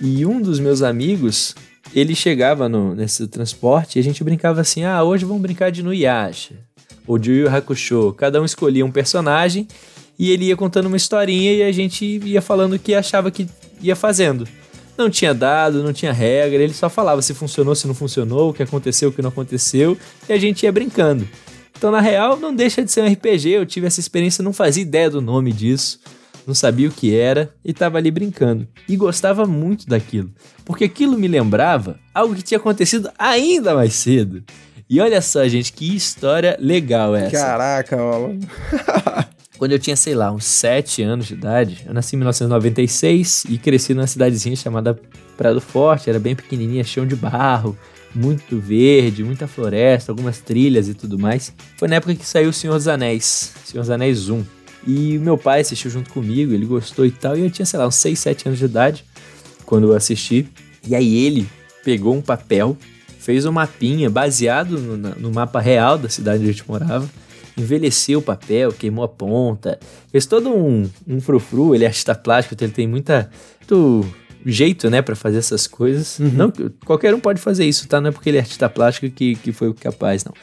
[0.00, 1.54] E um dos meus amigos,
[1.94, 5.84] ele chegava no, nesse transporte e a gente brincava assim: ah, hoje vamos brincar de
[5.84, 6.56] Nuyasha
[7.06, 8.12] ou de Yu Hakusho.
[8.12, 9.68] Cada um escolhia um personagem
[10.18, 13.48] e ele ia contando uma historinha e a gente ia falando o que achava que
[13.80, 14.46] ia fazendo.
[14.96, 18.54] Não tinha dado, não tinha regra, ele só falava se funcionou, se não funcionou, o
[18.54, 19.98] que aconteceu, o que não aconteceu,
[20.28, 21.28] e a gente ia brincando.
[21.76, 23.50] Então, na real, não deixa de ser um RPG.
[23.50, 25.98] Eu tive essa experiência, não fazia ideia do nome disso,
[26.46, 28.68] não sabia o que era e tava ali brincando.
[28.88, 30.30] E gostava muito daquilo,
[30.64, 34.44] porque aquilo me lembrava algo que tinha acontecido ainda mais cedo.
[34.94, 37.32] E olha só, gente, que história legal essa.
[37.32, 38.38] Caraca, mano.
[39.58, 43.58] Quando eu tinha, sei lá, uns 7 anos de idade, eu nasci em 1996 e
[43.58, 44.96] cresci numa cidadezinha chamada
[45.36, 47.76] Prado Forte, era bem pequenininha, chão de barro,
[48.14, 51.52] muito verde, muita floresta, algumas trilhas e tudo mais.
[51.76, 54.44] Foi na época que saiu O Senhor dos Anéis, Senhor dos Anéis 1.
[54.86, 57.88] E meu pai assistiu junto comigo, ele gostou e tal, e eu tinha, sei lá,
[57.88, 59.04] uns 6, 7 anos de idade
[59.66, 60.48] quando eu assisti.
[60.86, 61.48] E aí ele
[61.82, 62.76] pegou um papel,
[63.24, 67.08] fez um mapinha baseado no, no mapa real da cidade onde a gente morava,
[67.56, 69.78] envelheceu o papel, queimou a ponta,
[70.12, 74.06] fez todo um, um frufru, ele é artista plástico, então ele tem muita, muito
[74.44, 76.18] jeito, né, para fazer essas coisas.
[76.18, 76.32] Uhum.
[76.32, 76.52] Não,
[76.84, 77.98] qualquer um pode fazer isso, tá?
[77.98, 80.34] Não é porque ele é artista plástico que, que foi capaz, não.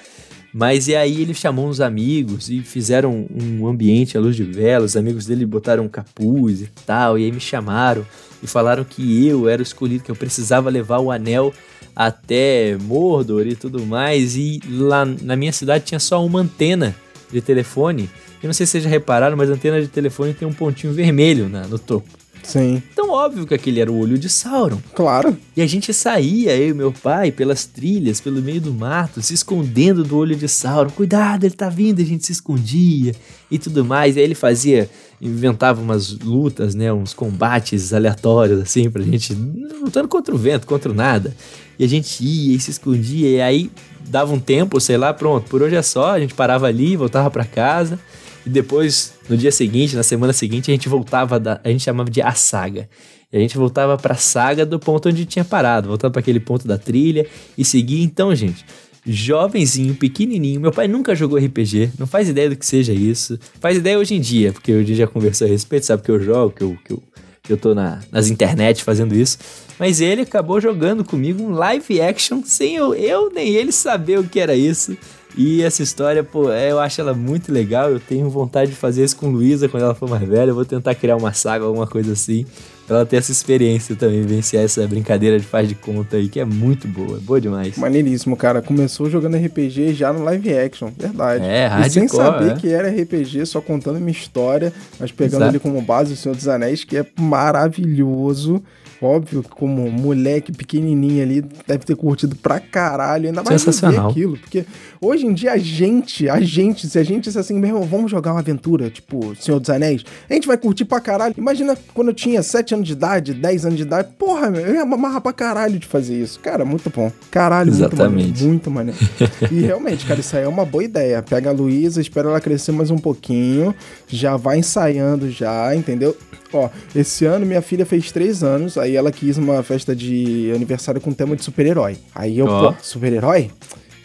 [0.52, 4.86] Mas e aí ele chamou uns amigos e fizeram um ambiente à luz de vela.
[4.86, 7.18] Os amigos dele botaram um capuz e tal.
[7.18, 8.06] E aí me chamaram
[8.44, 11.54] e falaram que eu era o escolhido, que eu precisava levar o anel
[11.96, 14.36] até Mordor e tudo mais.
[14.36, 16.96] E lá na minha cidade tinha só uma antena
[17.32, 18.10] de telefone.
[18.42, 20.94] Eu não sei se vocês já repararam, mas a antena de telefone tem um pontinho
[20.94, 22.21] vermelho na, no topo.
[22.44, 22.82] Sim.
[22.92, 24.80] Então, óbvio que aquele era o olho de Sauron.
[24.96, 25.38] Claro.
[25.56, 29.34] E a gente saía, eu e meu pai, pelas trilhas, pelo meio do mato, se
[29.34, 30.90] escondendo do olho de Sauron.
[30.90, 33.14] Cuidado, ele tá vindo, a gente se escondia
[33.50, 34.16] e tudo mais.
[34.16, 34.90] E aí ele fazia,
[35.22, 36.92] inventava umas lutas, né?
[36.92, 39.34] Uns combates aleatórios, assim, pra gente,
[39.82, 41.36] lutando contra o vento, contra o nada.
[41.78, 43.72] E a gente ia e se escondia, e aí
[44.08, 47.30] dava um tempo, sei lá, pronto, por hoje é só, a gente parava ali, voltava
[47.32, 48.00] para casa.
[48.46, 51.62] E depois, no dia seguinte, na semana seguinte, a gente voltava da.
[51.64, 52.90] A gente chamava de a saga.
[53.32, 56.68] E a gente voltava pra saga do ponto onde tinha parado, voltava para aquele ponto
[56.68, 57.26] da trilha
[57.58, 58.04] e seguia.
[58.04, 58.66] Então, gente,
[59.06, 60.60] jovenzinho, pequenininho.
[60.60, 63.40] Meu pai nunca jogou RPG, não faz ideia do que seja isso.
[63.60, 66.52] Faz ideia hoje em dia, porque hoje já conversou a respeito, sabe que eu jogo,
[66.52, 67.04] que eu, que eu,
[67.50, 69.38] eu tô na, nas internet fazendo isso.
[69.80, 74.24] Mas ele acabou jogando comigo um live action sem eu, eu nem ele saber o
[74.24, 74.98] que era isso.
[75.38, 77.90] E essa história, pô, é, eu acho ela muito legal.
[77.90, 80.52] Eu tenho vontade de fazer isso com Luísa quando ela for mais velha.
[80.52, 82.46] Eu vou tentar criar uma saga, alguma coisa assim.
[82.88, 86.40] Pra ela ter essa experiência também, vivenciar essa brincadeira de faz de conta aí, que
[86.40, 87.78] é muito boa, boa demais.
[87.78, 88.62] Maneiríssimo, cara.
[88.62, 91.46] Começou jogando RPG já no live action, verdade.
[91.46, 92.56] É, hardcore, E sem saber é.
[92.56, 95.50] que era RPG, só contando uma história, mas pegando Exato.
[95.50, 98.62] ali como base o Senhor dos Anéis, que é maravilhoso.
[99.02, 104.12] Óbvio que como moleque pequenininho ali, deve ter curtido pra caralho, ainda mais Sensacional.
[104.12, 104.38] aquilo.
[104.38, 104.64] Porque
[105.02, 108.12] hoje em dia a gente, a gente, se a gente disse assim, meu irmão, vamos
[108.12, 111.34] jogar uma aventura, tipo Senhor dos Anéis, a gente vai curtir pra caralho.
[111.38, 114.76] Imagina quando eu tinha 7 anos de idade, 10 anos de idade, porra, meu, eu
[114.76, 116.40] ia amarrar pra caralho de fazer isso.
[116.40, 117.12] Cara, muito bom.
[117.32, 118.44] Caralho, Exatamente.
[118.44, 119.52] muito maneiro, muito maneiro.
[119.52, 121.24] e realmente, cara, isso aí é uma boa ideia.
[121.24, 123.74] Pega a Luísa, espera ela crescer mais um pouquinho,
[124.08, 126.16] já vai ensaiando já, entendeu?
[126.54, 131.00] Ó, esse ano minha filha fez 3 anos, aí ela quis uma festa de aniversário
[131.00, 131.98] com tema de super-herói.
[132.14, 132.72] Aí eu, Ó.
[132.72, 133.50] pô, super-herói?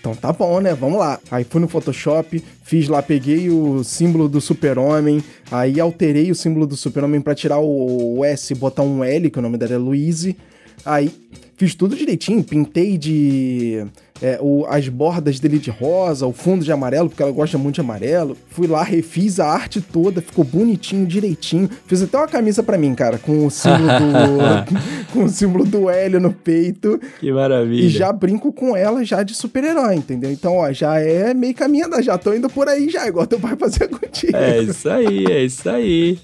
[0.00, 0.72] Então tá bom, né?
[0.72, 1.18] Vamos lá.
[1.30, 6.64] Aí fui no Photoshop, fiz lá, peguei o símbolo do super-homem, aí alterei o símbolo
[6.66, 9.74] do super-homem pra tirar o, o S e botar um L, que o nome dela
[9.74, 10.37] é Louise.
[10.85, 11.11] Aí
[11.56, 13.85] fiz tudo direitinho, pintei de
[14.22, 17.74] é, o- as bordas dele de rosa, o fundo de amarelo, porque ela gosta muito
[17.76, 18.37] de amarelo.
[18.50, 21.68] Fui lá, refiz a arte toda, ficou bonitinho, direitinho.
[21.87, 24.76] Fiz até uma camisa pra mim, cara, com o símbolo do
[25.12, 27.00] com o símbolo do Hélio no peito.
[27.20, 27.87] Que maravilha.
[27.87, 30.31] E já brinco com ela já de super-herói, entendeu?
[30.33, 33.38] Então, ó, já é meio caminho andar, já tô indo por aí já, igual teu
[33.40, 34.37] pai fazia contigo.
[34.37, 36.18] É isso aí, é isso aí.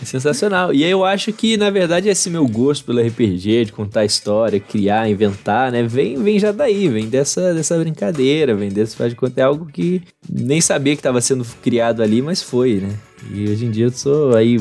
[0.00, 0.72] É Sensacional.
[0.72, 5.08] E eu acho que, na verdade, esse meu gosto pelo RPG, de contar história, criar,
[5.08, 5.82] inventar, né?
[5.82, 9.40] Vem, vem já daí, vem dessa, dessa brincadeira, vem desse faz de conta.
[9.40, 12.94] É algo que nem sabia que estava sendo criado ali, mas foi, né?
[13.32, 14.58] E hoje em dia eu sou aí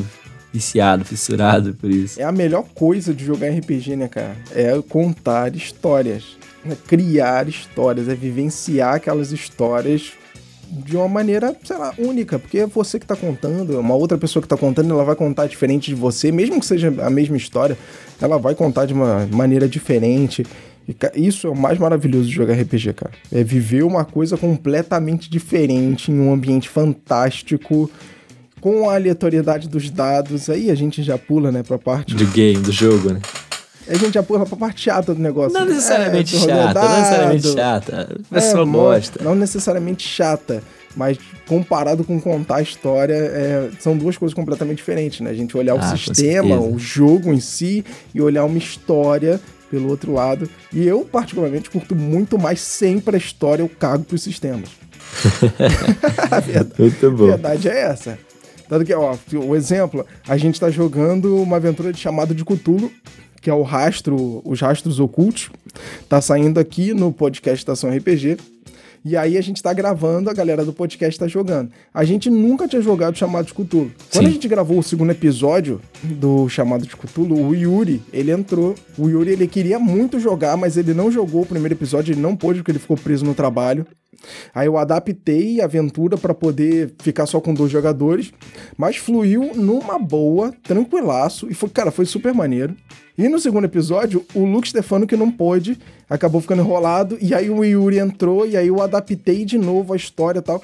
[0.52, 2.20] viciado, fissurado por isso.
[2.20, 4.36] É a melhor coisa de jogar RPG, né, cara?
[4.52, 6.38] É contar histórias.
[6.66, 10.14] É criar histórias, é vivenciar aquelas histórias
[10.70, 14.42] de uma maneira, sei lá, única, porque é você que tá contando, uma outra pessoa
[14.42, 17.78] que tá contando, ela vai contar diferente de você, mesmo que seja a mesma história,
[18.22, 20.46] ela vai contar de uma maneira diferente.
[20.88, 23.12] E isso é o mais maravilhoso de jogar RPG, cara.
[23.32, 27.92] É viver uma coisa completamente diferente em um ambiente fantástico,
[28.62, 30.50] com a aleatoriedade dos dados.
[30.50, 33.20] Aí a gente já pula, né, pra parte Do game, do jogo, né?
[33.90, 35.58] A gente pula pra parte chata do negócio.
[35.58, 36.90] Não necessariamente É, chata, dado.
[36.90, 38.18] não necessariamente chata.
[38.30, 39.24] Pessoa É, mo- gosta.
[39.24, 40.64] Não necessariamente chata,
[40.96, 45.30] mas comparado com contar a história, é, são duas coisas completamente diferentes, né?
[45.30, 49.40] A gente olhar o Ah, com sistema, o jogo em si, e olhar uma história
[49.72, 50.50] pelo outro lado.
[50.74, 54.70] E eu, particularmente, curto muito mais sempre a história, eu cago pros sistemas.
[56.32, 57.26] a verdade, Muito bom.
[57.26, 58.18] a verdade é essa.
[58.70, 62.92] Tanto que, ó, o exemplo, a gente tá jogando uma aventura de chamado de Cutulo,
[63.42, 65.50] que é o rastro, os rastros ocultos.
[66.10, 68.38] Tá saindo aqui no podcast Estação RPG.
[69.06, 71.72] E aí a gente tá gravando, a galera do podcast tá jogando.
[71.94, 73.92] A gente nunca tinha jogado Chamado de Cthulhu.
[74.12, 74.28] Quando Sim.
[74.28, 78.76] a gente gravou o segundo episódio do Chamado de Cthulhu, o Yuri, ele entrou.
[78.98, 82.36] O Yuri, ele queria muito jogar, mas ele não jogou o primeiro episódio, ele não
[82.36, 83.88] pôde porque ele ficou preso no trabalho.
[84.54, 88.34] Aí eu adaptei a aventura pra poder ficar só com dois jogadores,
[88.76, 92.76] mas fluiu numa boa, tranquilaço, e foi, cara, foi super maneiro.
[93.18, 95.78] E no segundo episódio, o Luke Stefano, que não pôde,
[96.10, 99.96] acabou ficando enrolado, e aí o Yuri entrou, e aí eu adaptei de novo a
[99.96, 100.62] história e tal.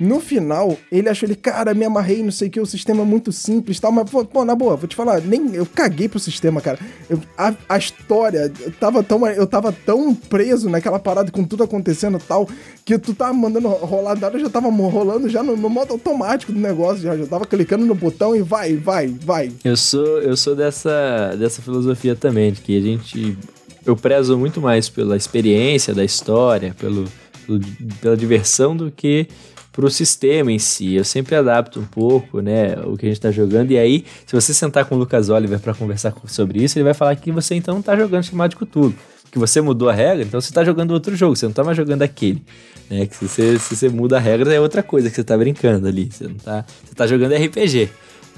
[0.00, 3.04] No final, ele achou ele, cara, me amarrei, não sei o que, o sistema é
[3.04, 6.18] muito simples e tal, mas, pô, na boa, vou te falar, nem, eu caguei pro
[6.18, 6.78] sistema, cara.
[7.08, 11.62] Eu- a, a história, eu tava, tão, eu tava tão preso naquela parada com tudo
[11.64, 12.48] acontecendo e tal,
[12.84, 16.50] que tu tava mandando rolar dado, eu já tava rolando já no, no modo automático
[16.50, 19.52] do negócio, já, já tava clicando no botão e vai, vai, vai.
[19.62, 23.36] Eu sou, eu sou dessa, dessa filosofia também, de que a gente.
[23.84, 27.04] Eu prezo muito mais pela experiência da história, pelo,
[27.46, 27.60] pelo-
[28.00, 29.26] pela diversão do que
[29.72, 30.94] pro sistema em si.
[30.94, 33.70] Eu sempre adapto um pouco, né, o que a gente tá jogando.
[33.70, 36.94] E aí, se você sentar com o Lucas Oliver para conversar sobre isso, ele vai
[36.94, 38.94] falar que você então tá jogando chamado de Cthulhu.
[39.30, 41.76] Que você mudou a regra, então você tá jogando outro jogo, você não tá mais
[41.76, 42.42] jogando aquele.
[42.90, 43.06] Né?
[43.06, 45.86] Que se você, se você muda a regra, é outra coisa que você tá brincando
[45.86, 46.08] ali.
[46.10, 46.64] Você não tá.
[46.84, 47.88] Você tá jogando RPG.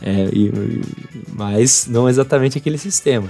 [0.02, 0.52] É, e-
[1.32, 3.28] mas não exatamente aquele sistema.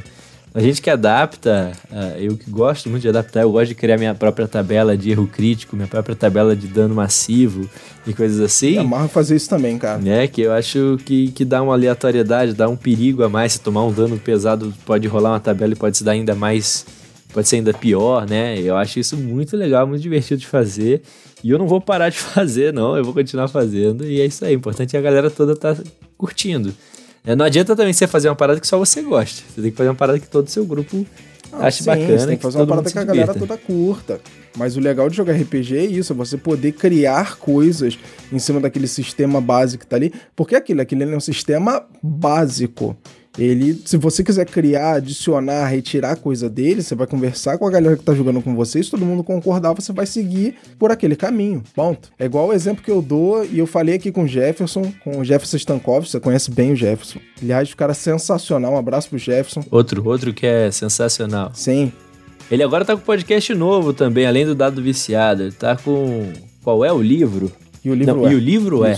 [0.54, 3.96] A gente que adapta, ah, eu que gosto muito de adaptar, eu gosto de criar
[3.96, 7.68] minha própria tabela de erro crítico, minha própria tabela de dano massivo
[8.06, 8.72] e coisas assim.
[8.72, 9.98] E amarra fazer isso também, cara.
[9.98, 13.54] Né, que eu acho que, que dá uma aleatoriedade, dá um perigo a mais.
[13.54, 16.84] Se tomar um dano pesado, pode rolar uma tabela e pode se dar ainda mais.
[17.32, 18.60] Pode ser ainda pior, né?
[18.60, 21.00] Eu acho isso muito legal, muito divertido de fazer.
[21.42, 22.94] E eu não vou parar de fazer, não.
[22.94, 24.04] Eu vou continuar fazendo.
[24.04, 24.54] E é isso aí.
[24.54, 25.74] O importante é a galera toda tá
[26.18, 26.74] curtindo.
[27.24, 29.44] É, não adianta também você fazer uma parada que só você goste.
[29.48, 31.06] Você tem que fazer uma parada que todo o seu grupo
[31.52, 32.18] Ah, ache sim, bacana.
[32.18, 34.20] Você tem que fazer uma todo parada que a galera toda curta.
[34.56, 37.98] Mas o legal de jogar RPG é isso, é você poder criar coisas
[38.30, 40.12] em cima daquele sistema básico que tá ali.
[40.34, 42.96] Porque é aquilo, aquele é um sistema básico.
[43.38, 47.96] Ele, se você quiser criar, adicionar, retirar coisa dele, você vai conversar com a galera
[47.96, 51.62] que tá jogando com você, se todo mundo concordar, você vai seguir por aquele caminho.
[51.74, 52.10] Ponto.
[52.18, 55.18] É igual o exemplo que eu dou, e eu falei aqui com o Jefferson, com
[55.18, 57.20] o Jefferson Stankovic, você conhece bem o Jefferson.
[57.40, 59.64] Aliás, o cara é sensacional, um abraço pro Jefferson.
[59.70, 61.50] Outro, outro que é sensacional.
[61.54, 61.90] Sim,
[62.50, 65.44] Ele agora tá com podcast novo também, além do Dado Viciado.
[65.44, 66.30] Ele tá com.
[66.62, 67.50] Qual é o livro?
[67.84, 68.32] e o livro Não, é.
[68.32, 68.96] E o livro é.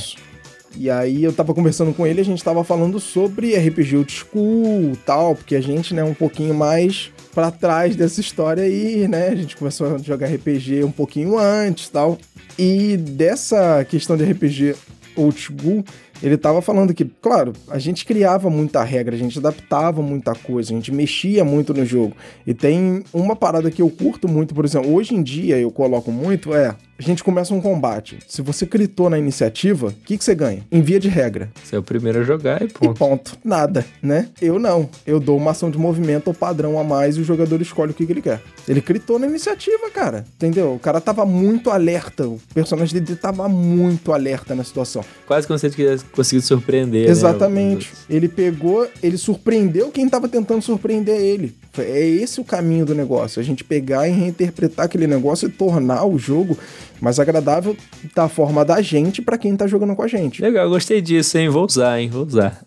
[0.77, 4.97] E aí eu tava conversando com ele, a gente tava falando sobre RPG old school
[5.05, 9.29] tal, porque a gente, né, um pouquinho mais pra trás dessa história aí, né?
[9.29, 12.19] A gente começou a jogar RPG um pouquinho antes tal.
[12.59, 14.75] E dessa questão de RPG
[15.17, 15.85] old school,
[16.23, 20.73] ele tava falando que, claro, a gente criava muita regra, a gente adaptava muita coisa,
[20.73, 22.17] a gente mexia muito no jogo.
[22.47, 26.11] E tem uma parada que eu curto muito, por exemplo, hoje em dia eu coloco
[26.11, 28.19] muito, é, a gente começa um combate.
[28.29, 30.63] Se você gritou na iniciativa, o que, que você ganha?
[30.71, 31.51] Em via de regra.
[31.63, 32.95] Você é o primeiro a jogar e E ponto.
[32.99, 33.39] ponto.
[33.45, 34.29] Nada, né?
[34.41, 34.89] Eu não.
[35.07, 37.95] Eu dou uma ação de movimento ou padrão a mais e o jogador escolhe o
[37.95, 38.41] que, que ele quer.
[38.69, 40.25] Ele gritou na iniciativa, cara.
[40.37, 40.75] Entendeu?
[40.75, 42.29] O cara tava muito alerta.
[42.29, 45.05] O personagem dele tava muito alerta na situação.
[45.27, 47.07] Quase como se ele tivesse conseguido surpreender.
[47.07, 47.93] né, Exatamente.
[48.09, 51.55] Ele pegou, ele surpreendeu quem tava tentando surpreender ele.
[51.83, 53.41] É esse o caminho do negócio.
[53.41, 56.57] A gente pegar e reinterpretar aquele negócio e tornar o jogo
[57.01, 57.77] mais agradável
[58.15, 60.41] da forma da gente pra quem tá jogando com a gente.
[60.41, 61.49] Legal, gostei disso, hein?
[61.49, 62.09] Vou usar, hein?
[62.09, 62.63] Vou usar.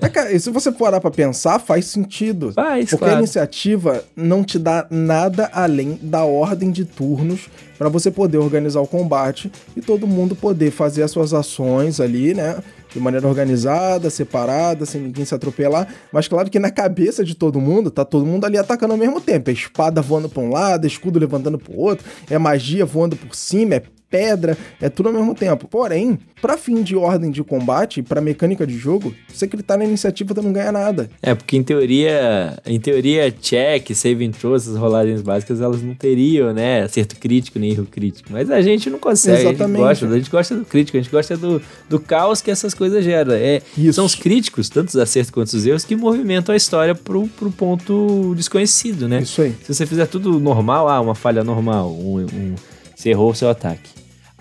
[0.00, 2.52] É, cara, e se você parar pra pensar, faz sentido.
[2.52, 3.16] Faz, Porque claro.
[3.16, 8.80] a iniciativa não te dá nada além da ordem de turnos pra você poder organizar
[8.80, 12.56] o combate e todo mundo poder fazer as suas ações ali, né?
[12.94, 15.88] De maneira organizada, separada, sem ninguém se atropelar.
[16.12, 19.20] Mas claro que na cabeça de todo mundo, tá todo mundo ali atacando ao mesmo
[19.20, 19.50] tempo.
[19.50, 23.34] É espada voando pra um lado, é escudo levantando pro outro, é magia voando por
[23.34, 25.66] cima, é pedra, é tudo ao mesmo tempo.
[25.66, 30.34] Porém, pra fim de ordem de combate, pra mecânica de jogo, você gritar na iniciativa
[30.34, 31.08] tu não ganha nada.
[31.22, 35.94] É, porque em teoria, em teoria, check, save and throw, essas rolagens básicas, elas não
[35.94, 36.82] teriam, né?
[36.82, 38.28] Acerto crítico nem erro crítico.
[38.30, 39.82] Mas a gente não consegue, Exatamente.
[39.82, 42.50] a gente gosta, a gente gosta do crítico, a gente gosta do, do caos que
[42.50, 43.32] essas coisas geram.
[43.32, 43.94] É, Isso.
[43.94, 47.50] são os críticos, tanto os acertos quanto os erros, que movimentam a história pro, pro
[47.50, 49.22] ponto desconhecido, né?
[49.22, 49.54] Isso aí.
[49.64, 52.54] Se você fizer tudo normal, ah, uma falha normal, um, um-
[52.94, 53.90] você errou o seu ataque.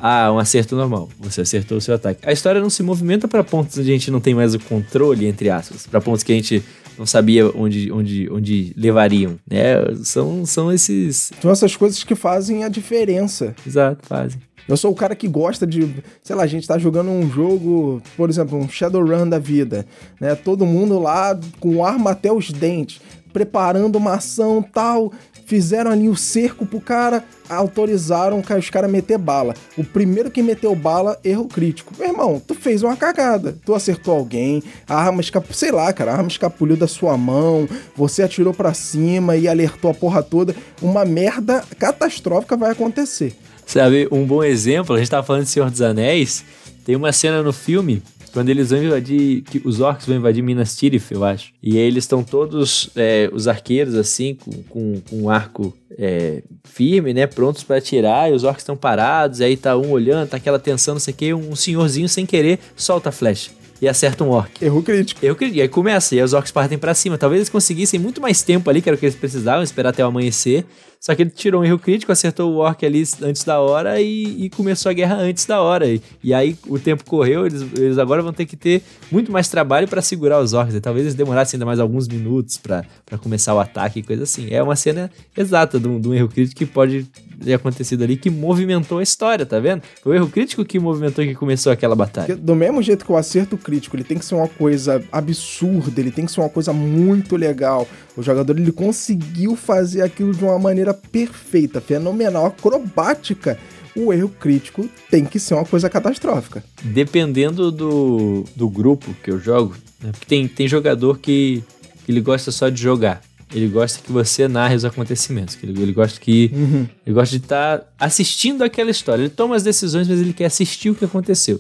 [0.01, 2.27] Ah, um acerto normal, você acertou o seu ataque.
[2.27, 5.27] A história não se movimenta para pontos onde a gente não tem mais o controle,
[5.27, 6.63] entre aspas, para pontos que a gente
[6.97, 9.75] não sabia onde, onde, onde levariam, né?
[10.03, 11.31] São, são esses.
[11.39, 13.55] São essas coisas que fazem a diferença.
[13.65, 14.41] Exato, fazem.
[14.67, 18.01] Eu sou o cara que gosta de, sei lá, a gente tá jogando um jogo,
[18.15, 19.85] por exemplo, um Shadowrun da vida,
[20.19, 20.33] né?
[20.35, 23.01] Todo mundo lá com arma até os dentes,
[23.33, 25.11] preparando uma ação tal,
[25.51, 29.53] fizeram ali o cerco pro cara, autorizaram os caras meter bala.
[29.77, 31.93] O primeiro que meteu bala, erro crítico.
[31.99, 33.57] Meu irmão, tu fez uma cagada.
[33.65, 37.67] Tu acertou alguém, a arma escapulou, sei lá, cara, a arma escapuliu da sua mão,
[37.97, 40.55] você atirou para cima e alertou a porra toda.
[40.81, 43.35] Uma merda catastrófica vai acontecer.
[43.65, 46.45] Sabe, um bom exemplo, a gente tava falando de Senhor dos Anéis,
[46.85, 48.01] tem uma cena no filme
[48.34, 51.51] quando eles vão invadir, que os orcs vão invadir Minas Tirith, eu acho.
[51.61, 56.41] E aí eles estão todos, é, os arqueiros, assim, com, com, com um arco é,
[56.63, 60.38] firme, né, prontos para atirar, e os orcs estão parados, aí tá um olhando, tá
[60.38, 63.51] aquela tensão, não sei o que, um senhorzinho sem querer solta a flecha
[63.82, 64.63] e acerta um orc.
[64.63, 65.25] Erro crítico.
[65.25, 65.57] Erro crítico.
[65.57, 67.17] E aí começa, e aí os orcs partem para cima.
[67.17, 70.05] Talvez eles conseguissem muito mais tempo ali, que era o que eles precisavam, esperar até
[70.05, 70.65] o amanhecer.
[71.01, 74.45] Só que ele tirou um erro crítico, acertou o orc ali antes da hora e,
[74.45, 75.87] e começou a guerra antes da hora.
[75.87, 79.49] E, e aí o tempo correu, eles, eles, agora vão ter que ter muito mais
[79.49, 80.75] trabalho para segurar os orcs.
[80.75, 82.85] E talvez eles demorassem ainda mais alguns minutos para
[83.19, 84.49] começar o ataque e coisa assim.
[84.51, 87.07] É uma cena exata de um, de um erro crítico que pode
[87.43, 89.81] ter acontecido ali que movimentou a história, tá vendo?
[90.03, 92.35] Foi o erro crítico que movimentou que começou aquela batalha.
[92.35, 96.11] Do mesmo jeito que o acerto crítico, ele tem que ser uma coisa absurda, ele
[96.11, 97.87] tem que ser uma coisa muito legal.
[98.15, 103.57] O jogador ele conseguiu fazer aquilo de uma maneira perfeita, fenomenal, acrobática
[103.95, 106.63] o erro crítico tem que ser uma coisa catastrófica.
[106.81, 110.11] Dependendo do, do grupo que eu jogo, né?
[110.11, 111.63] porque tem, tem jogador que,
[112.05, 113.21] que ele gosta só de jogar.
[113.53, 115.57] Ele gosta que você narre os acontecimentos.
[115.61, 116.49] Ele, ele gosta que.
[116.53, 116.87] Uhum.
[117.05, 119.23] Ele gosta de estar tá assistindo aquela história.
[119.23, 121.59] Ele toma as decisões, mas ele quer assistir o que aconteceu.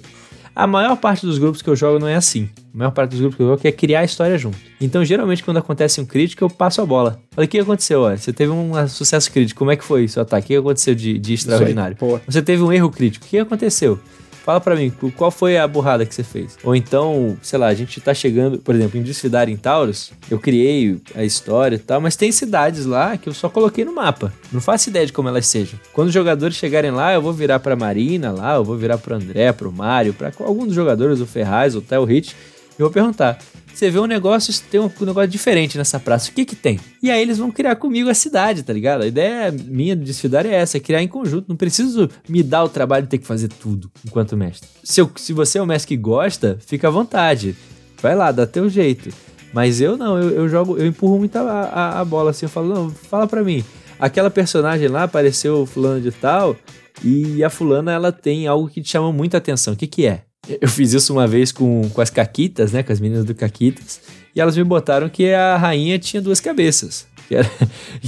[0.55, 2.49] A maior parte dos grupos que eu jogo não é assim.
[2.73, 4.57] A maior parte dos grupos que eu jogo quer criar a história junto.
[4.79, 7.21] Então, geralmente, quando acontece um crítico, eu passo a bola.
[7.37, 8.01] Olha, o que aconteceu?
[8.01, 10.45] Olha, você teve um sucesso crítico, como é que foi seu ataque?
[10.45, 11.97] O que aconteceu de, de extraordinário?
[12.01, 13.99] Aí, você teve um erro crítico, o que aconteceu?
[14.43, 16.57] Fala para mim, qual foi a burrada que você fez?
[16.63, 20.39] Ou então, sei lá, a gente tá chegando, por exemplo, em Desfidar em Taurus, eu
[20.39, 24.33] criei a história e tal, mas tem cidades lá que eu só coloquei no mapa.
[24.51, 25.79] Não faço ideia de como elas sejam.
[25.93, 29.15] Quando os jogadores chegarem lá, eu vou virar pra Marina lá, eu vou virar pro
[29.15, 32.35] André, pro Mário, pra algum dos jogadores, o Ferraz, o Theo Hit,
[32.79, 33.37] eu vou perguntar:
[33.73, 36.79] você vê um negócio, tem um negócio diferente nessa praça, o que que tem?
[37.01, 39.01] E aí eles vão criar comigo a cidade, tá ligado?
[39.01, 42.63] A ideia minha de desfidar é essa, é criar em conjunto, não preciso me dar
[42.63, 44.69] o trabalho de ter que fazer tudo enquanto mestre.
[44.83, 47.55] Se, eu, se você é um mestre que gosta, fica à vontade,
[48.01, 49.09] vai lá, dá teu jeito.
[49.53, 52.49] Mas eu não, eu, eu jogo, eu empurro muito a, a, a, bola assim, eu
[52.49, 53.63] falo, não, fala pra mim,
[53.99, 56.55] aquela personagem lá apareceu fulano de tal,
[57.03, 60.23] e a fulana ela tem algo que te chama muita atenção, o que que é?
[60.47, 62.81] Eu fiz isso uma vez com, com as Caquitas, né?
[62.81, 64.01] Com as meninas do Caquitas.
[64.35, 67.05] E elas me botaram que a rainha tinha duas cabeças.
[67.35, 67.49] Era...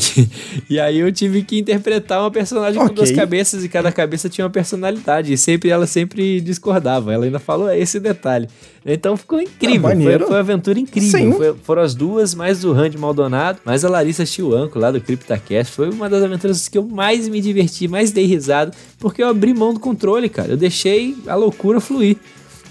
[0.70, 2.90] e aí eu tive que interpretar uma personagem okay.
[2.90, 5.34] com duas cabeças e cada cabeça tinha uma personalidade.
[5.34, 7.14] E sempre ela sempre discordava.
[7.14, 8.48] Ela ainda falou esse detalhe.
[8.86, 9.90] Então ficou incrível.
[9.90, 11.34] Ah, foi, foi, uma aventura incrível.
[11.34, 15.74] Foi, foram as duas, mais o Randy Maldonado, mais a Larissa Chiuanco lá do CryptaCast.
[15.74, 19.54] Foi uma das aventuras que eu mais me diverti, mais dei risada, porque eu abri
[19.54, 20.52] mão do controle, cara.
[20.52, 22.18] Eu deixei a loucura fluir.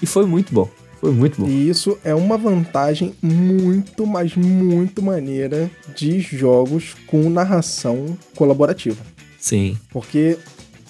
[0.02, 0.68] E foi muito bom.
[1.02, 1.48] Foi muito bom.
[1.48, 9.02] E isso é uma vantagem muito, mas muito maneira de jogos com narração colaborativa.
[9.36, 9.76] Sim.
[9.90, 10.38] Porque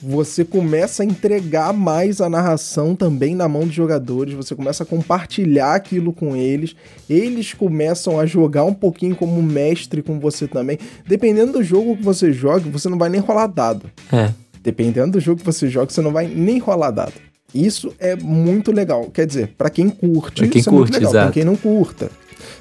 [0.03, 4.87] você começa a entregar mais a narração também na mão dos jogadores, você começa a
[4.87, 6.77] compartilhar aquilo com eles,
[7.09, 10.79] eles começam a jogar um pouquinho como mestre com você também.
[11.07, 13.91] Dependendo do jogo que você joga, você não vai nem rolar dado.
[14.13, 14.31] É.
[14.63, 17.15] Dependendo do jogo que você joga, você não vai nem rolar dado.
[17.55, 19.11] Isso é muito legal.
[19.13, 21.11] Quer dizer, para quem curte, pra quem isso curte, é muito legal.
[21.11, 21.25] Exato.
[21.27, 22.11] Pra quem não curta.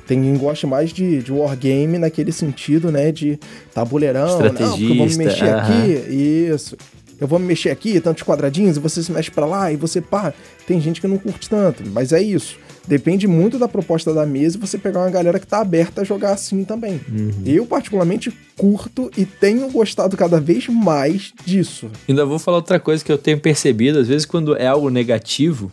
[0.05, 3.11] Tem quem gosta mais de, de wargame naquele sentido, né?
[3.11, 3.39] De
[3.73, 4.27] tabuleirão.
[4.27, 4.65] Estrategista.
[4.65, 5.59] Não, porque eu vou me mexer uh -huh.
[5.59, 6.13] aqui.
[6.13, 6.77] Isso.
[7.19, 10.01] Eu vou me mexer aqui, tantos quadradinhos, e você se mexe para lá, e você
[10.01, 10.33] pá.
[10.65, 12.57] Tem gente que não curte tanto, mas é isso.
[12.87, 16.03] Depende muito da proposta da mesa e você pegar uma galera que tá aberta a
[16.03, 16.99] jogar assim também.
[17.09, 17.43] Uhum.
[17.45, 21.89] Eu, particularmente, curto e tenho gostado cada vez mais disso.
[22.07, 25.71] Ainda vou falar outra coisa que eu tenho percebido, às vezes quando é algo negativo,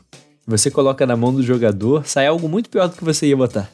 [0.49, 3.71] você coloca na mão do jogador, sai algo muito pior do que você ia botar.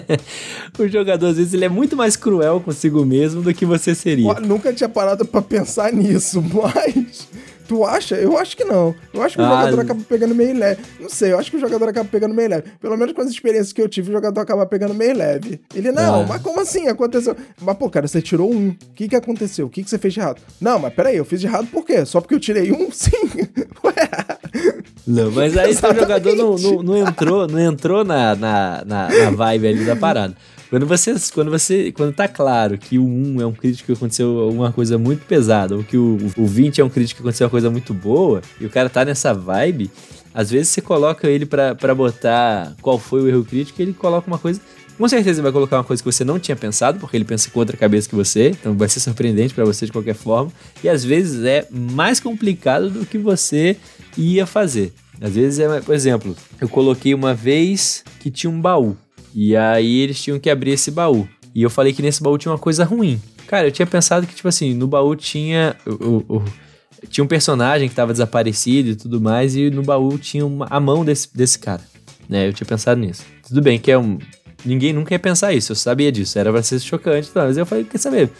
[0.78, 4.28] o jogador, às vezes, ele é muito mais cruel consigo mesmo do que você seria.
[4.28, 7.26] Eu nunca tinha parado para pensar nisso, mas
[7.66, 8.16] Tu acha?
[8.16, 8.94] Eu acho que não.
[9.12, 10.82] Eu acho que ah, o jogador acaba pegando meio leve.
[11.00, 12.64] Não sei, eu acho que o jogador acaba pegando meio leve.
[12.80, 15.60] Pelo menos com as experiências que eu tive, o jogador acaba pegando meio leve.
[15.74, 16.26] Ele, não, ah.
[16.28, 16.88] mas como assim?
[16.88, 17.36] Aconteceu.
[17.60, 18.68] Mas, pô, cara, você tirou um.
[18.68, 19.66] O que que aconteceu?
[19.66, 20.42] O que que você fez de errado?
[20.60, 22.04] Não, mas peraí, eu fiz de errado por quê?
[22.04, 22.90] Só porque eu tirei um?
[22.92, 23.10] Sim.
[23.84, 23.94] Ué.
[25.06, 29.30] Não, mas aí o jogador não, não, não, entrou, não entrou na, na, na, na
[29.30, 30.34] vibe ali da parada.
[30.70, 34.38] Quando você, quando você, quando tá claro que o 1 é um crítico que aconteceu
[34.40, 37.50] alguma coisa muito pesada, ou que o, o 20 é um crítico que aconteceu uma
[37.50, 39.90] coisa muito boa, e o cara tá nessa vibe,
[40.32, 44.38] às vezes você coloca ele para botar qual foi o erro crítico, ele coloca uma
[44.38, 44.60] coisa
[44.96, 47.50] com certeza ele vai colocar uma coisa que você não tinha pensado, porque ele pensa
[47.50, 50.52] com outra cabeça que você, então vai ser surpreendente para você de qualquer forma.
[50.84, 53.76] E às vezes é mais complicado do que você
[54.16, 54.92] ia fazer.
[55.20, 58.96] Às vezes é, por exemplo, eu coloquei uma vez que tinha um baú.
[59.34, 61.28] E aí eles tinham que abrir esse baú.
[61.54, 63.20] E eu falei que nesse baú tinha uma coisa ruim.
[63.46, 65.76] Cara, eu tinha pensado que, tipo assim, no baú tinha.
[65.86, 66.44] O, o,
[67.08, 70.80] tinha um personagem que tava desaparecido e tudo mais, e no baú tinha uma, a
[70.80, 71.82] mão desse, desse cara.
[72.28, 72.48] Né?
[72.48, 73.22] Eu tinha pensado nisso.
[73.46, 74.18] Tudo bem que é um,
[74.64, 77.84] Ninguém nunca ia pensar isso, eu sabia disso, era pra ser chocante, mas eu falei,
[77.84, 78.30] quer saber?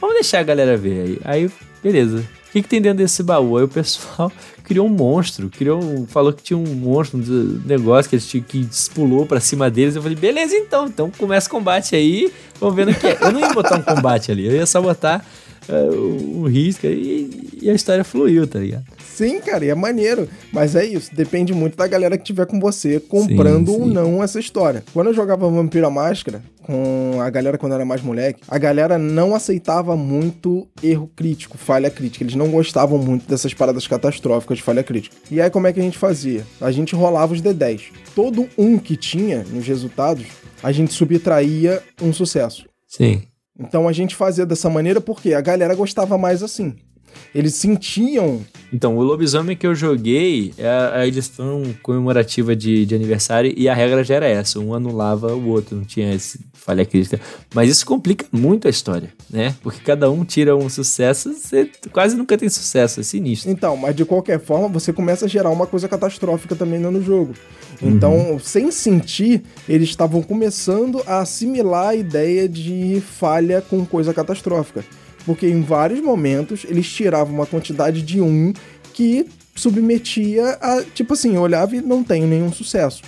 [0.00, 1.20] Vamos deixar a galera ver aí.
[1.24, 1.50] Aí,
[1.82, 2.18] beleza.
[2.18, 3.58] O que, que tem dentro desse baú?
[3.58, 4.32] Aí o pessoal
[4.66, 9.24] criou um monstro, criou falou que tinha um monstro, um negócio que eles que pulou
[9.24, 9.94] pra cima deles.
[9.94, 13.16] Eu falei, beleza então, então começa o combate aí, vamos ver no que é.
[13.20, 15.24] Eu não ia botar um combate ali, eu ia só botar
[15.68, 18.84] uh, um risco e, e a história fluiu, tá ligado?
[19.16, 20.28] Sim, cara, e é maneiro.
[20.52, 23.80] Mas é isso, depende muito da galera que tiver com você comprando sim, sim.
[23.80, 24.84] ou não essa história.
[24.92, 29.34] Quando eu jogava Vampira Máscara, com a galera quando era mais moleque, a galera não
[29.34, 32.24] aceitava muito erro crítico, falha crítica.
[32.24, 35.16] Eles não gostavam muito dessas paradas catastróficas de falha crítica.
[35.30, 36.44] E aí como é que a gente fazia?
[36.60, 37.92] A gente rolava os D10.
[38.14, 40.26] Todo um que tinha nos resultados,
[40.62, 42.66] a gente subtraía um sucesso.
[42.86, 43.22] Sim.
[43.58, 46.76] Então a gente fazia dessa maneira porque a galera gostava mais assim.
[47.34, 48.40] Eles sentiam.
[48.72, 53.68] Então, o lobisomem que eu joguei é a, a edição comemorativa de, de aniversário e
[53.68, 57.20] a regra já era essa: um anulava o outro, não tinha esse falha crítica.
[57.54, 59.54] Mas isso complica muito a história, né?
[59.62, 63.50] Porque cada um tira um sucesso, você quase nunca tem sucesso, é sinistro.
[63.50, 67.34] Então, mas de qualquer forma, você começa a gerar uma coisa catastrófica também no jogo.
[67.80, 68.38] Então, uhum.
[68.38, 74.84] sem sentir, eles estavam começando a assimilar a ideia de falha com coisa catastrófica
[75.26, 78.54] porque em vários momentos eles tiravam uma quantidade de um
[78.94, 83.02] que submetia a, tipo assim, eu olhava e não tenho nenhum sucesso.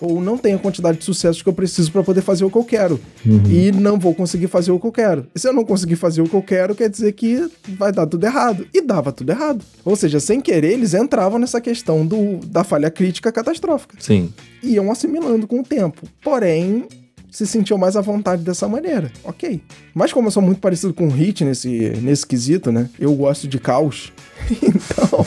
[0.00, 2.58] Ou não tenho a quantidade de sucessos que eu preciso para poder fazer o que
[2.58, 3.00] eu quero.
[3.24, 3.42] Uhum.
[3.48, 5.26] E não vou conseguir fazer o que eu quero.
[5.34, 7.48] E se eu não conseguir fazer o que eu quero, quer dizer que
[7.78, 8.66] vai dar tudo errado.
[8.74, 9.64] E dava tudo errado.
[9.84, 13.96] Ou seja, sem querer, eles entravam nessa questão do, da falha crítica catastrófica.
[13.98, 14.32] Sim.
[14.62, 16.02] Iam assimilando com o tempo.
[16.22, 16.86] Porém,
[17.34, 19.10] se sentiu mais à vontade dessa maneira.
[19.24, 19.60] Ok.
[19.92, 21.68] Mas como eu sou muito parecido com o Hit nesse,
[22.00, 22.88] nesse quesito, né?
[22.96, 24.12] Eu gosto de caos.
[24.62, 25.26] então.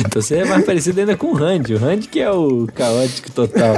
[0.00, 1.74] então você é mais parecido ainda com o Randy.
[1.74, 3.76] O Randy que é o caótico total.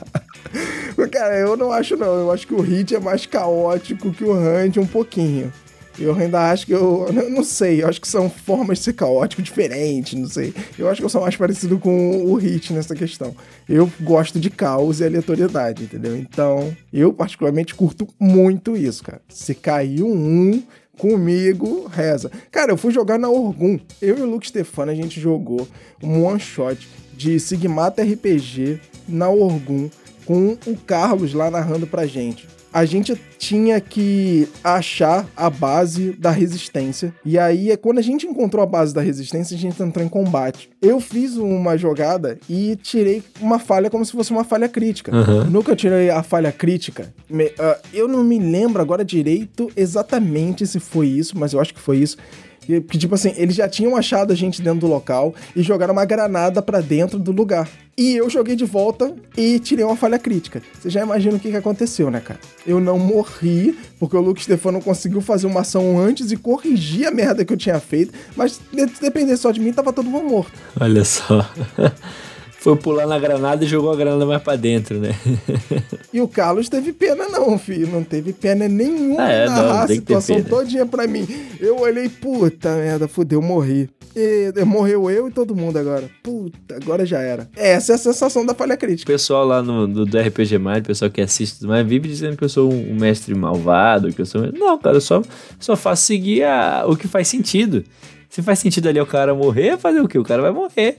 [1.10, 2.14] Cara, eu não acho não.
[2.14, 5.50] Eu acho que o Hit é mais caótico que o Randy um pouquinho.
[5.98, 7.06] Eu ainda acho que eu.
[7.08, 10.52] eu não sei, eu acho que são formas de ser caótico diferentes, não sei.
[10.78, 13.34] Eu acho que eu sou mais parecido com o Hit nessa questão.
[13.68, 16.16] Eu gosto de caos e aleatoriedade, entendeu?
[16.16, 19.20] Então, eu particularmente curto muito isso, cara.
[19.28, 20.62] Se caiu um
[20.98, 22.30] comigo, reza.
[22.50, 23.78] Cara, eu fui jogar na Orgum.
[24.00, 25.68] Eu e o Luke Stefano, a gente jogou
[26.02, 29.88] um one shot de Sigmata RPG na Orgum
[30.24, 36.30] com o Carlos lá narrando pra gente a gente tinha que achar a base da
[36.30, 37.10] resistência.
[37.24, 40.10] E aí, é quando a gente encontrou a base da resistência, a gente entrou em
[40.10, 40.68] combate.
[40.82, 45.10] Eu fiz uma jogada e tirei uma falha como se fosse uma falha crítica.
[45.10, 45.44] Uhum.
[45.44, 47.10] Nunca tirei a falha crítica.
[47.30, 51.72] Me, uh, eu não me lembro agora direito exatamente se foi isso, mas eu acho
[51.72, 52.18] que foi isso.
[52.66, 56.04] Que, tipo assim, eles já tinham achado a gente dentro do local e jogaram uma
[56.04, 57.68] granada para dentro do lugar.
[57.96, 60.60] E eu joguei de volta e tirei uma falha crítica.
[60.78, 62.38] Você já imagina o que, que aconteceu, né, cara?
[62.66, 67.10] Eu não morri, porque o Luke Stefano conseguiu fazer uma ação antes e corrigir a
[67.10, 68.12] merda que eu tinha feito.
[68.36, 70.52] Mas se depender só de mim, tava todo mundo morto.
[70.78, 71.48] Olha só.
[72.66, 75.14] foi pular na granada e jogou a granada mais pra dentro, né?
[76.12, 77.86] e o Carlos teve pena não, filho.
[77.86, 81.24] Não teve pena nenhuma ah, é, narrar a situação todinha pra mim.
[81.60, 83.88] Eu olhei, puta merda, fudeu, morri.
[84.16, 86.10] E, morreu eu e todo mundo agora.
[86.24, 87.48] Puta, agora já era.
[87.54, 89.12] Essa é a sensação da falha crítica.
[89.12, 92.08] O pessoal lá no, do, do RPG Mind, o pessoal que assiste tudo mais, vive
[92.08, 94.50] dizendo que eu sou um, mestre malvado, que eu sou...
[94.52, 95.22] Não, cara, eu só,
[95.60, 97.84] só faço seguir a, o que faz sentido.
[98.28, 100.18] Se faz sentido ali o cara morrer, fazer o quê?
[100.18, 100.98] O cara vai morrer.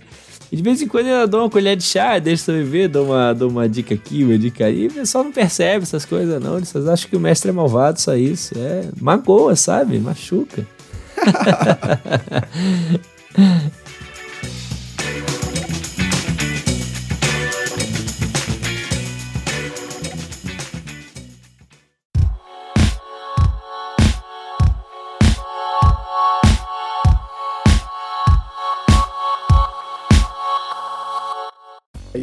[0.51, 3.07] E de vez em quando eu dou uma colher de chá, deixa eu ver, dou
[3.07, 4.87] uma, dou uma dica aqui, uma dica aí.
[4.87, 6.57] O pessoal não percebe essas coisas, não.
[6.57, 8.53] Eles acham que o mestre é malvado, só isso.
[8.57, 9.99] É, magoa, sabe?
[9.99, 10.65] Machuca.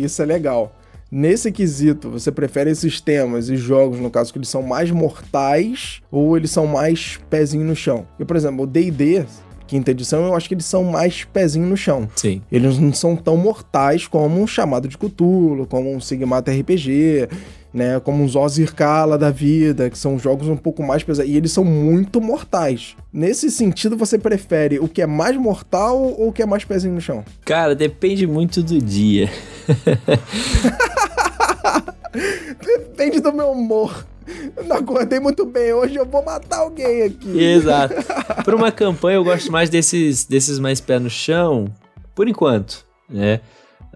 [0.04, 0.76] Isso é legal.
[1.10, 6.02] Nesse quesito, você prefere esses temas e jogos, no caso, que eles são mais mortais
[6.10, 8.06] ou eles são mais pezinho no chão?
[8.18, 9.24] E, por exemplo, o D&D,
[9.66, 12.08] quinta edição, eu acho que eles são mais pezinho no chão.
[12.16, 12.40] Sim.
[12.50, 17.28] Eles não são tão mortais como um chamado de Cthulhu, como um Sigmata RPG,
[17.72, 17.98] né?
[18.00, 21.30] Como um Zozir Kala da vida, que são jogos um pouco mais pesados.
[21.30, 22.96] E eles são muito mortais.
[23.12, 26.94] Nesse sentido, você prefere o que é mais mortal ou o que é mais pezinho
[26.94, 27.24] no chão?
[27.44, 29.28] Cara, depende muito do dia.
[32.64, 34.06] depende do meu humor.
[34.66, 37.38] Não acordei muito bem hoje, eu vou matar alguém aqui.
[37.38, 37.94] Exato.
[38.44, 41.66] Para uma campanha, eu gosto mais desses, desses mais pé no chão,
[42.14, 43.40] por enquanto, né?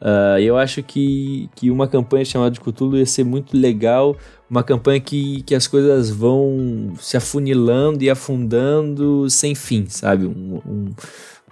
[0.01, 4.17] Uh, eu acho que, que uma campanha chamada de Cthulhu ia ser muito legal,
[4.49, 10.25] uma campanha que, que as coisas vão se afunilando e afundando sem fim, sabe?
[10.25, 10.95] Um, um,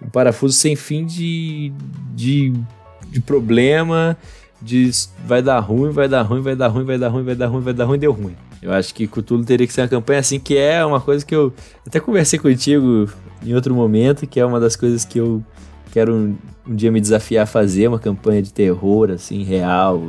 [0.00, 1.72] um parafuso sem fim de,
[2.14, 2.52] de,
[3.08, 4.16] de problema,
[4.62, 4.90] de
[5.24, 7.62] vai dar ruim, vai dar ruim, vai dar ruim, vai dar ruim, vai dar ruim,
[7.62, 8.36] vai dar ruim, deu ruim.
[8.62, 11.34] Eu acho que Cthulhu teria que ser uma campanha assim, que é uma coisa que
[11.34, 11.52] eu
[11.86, 13.09] até conversei contigo
[13.44, 15.44] em outro momento, que é uma das coisas que eu
[15.92, 16.36] quero um,
[16.66, 20.02] um dia me desafiar a fazer, uma campanha de terror, assim, real,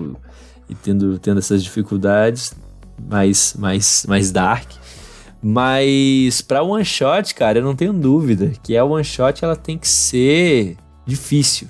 [0.70, 2.54] e tendo, tendo essas dificuldades
[3.10, 4.70] mais, mais, mais dark.
[5.42, 9.78] Mas para one shot, cara, eu não tenho dúvida que a one shot ela tem
[9.78, 10.76] que ser
[11.06, 11.68] difícil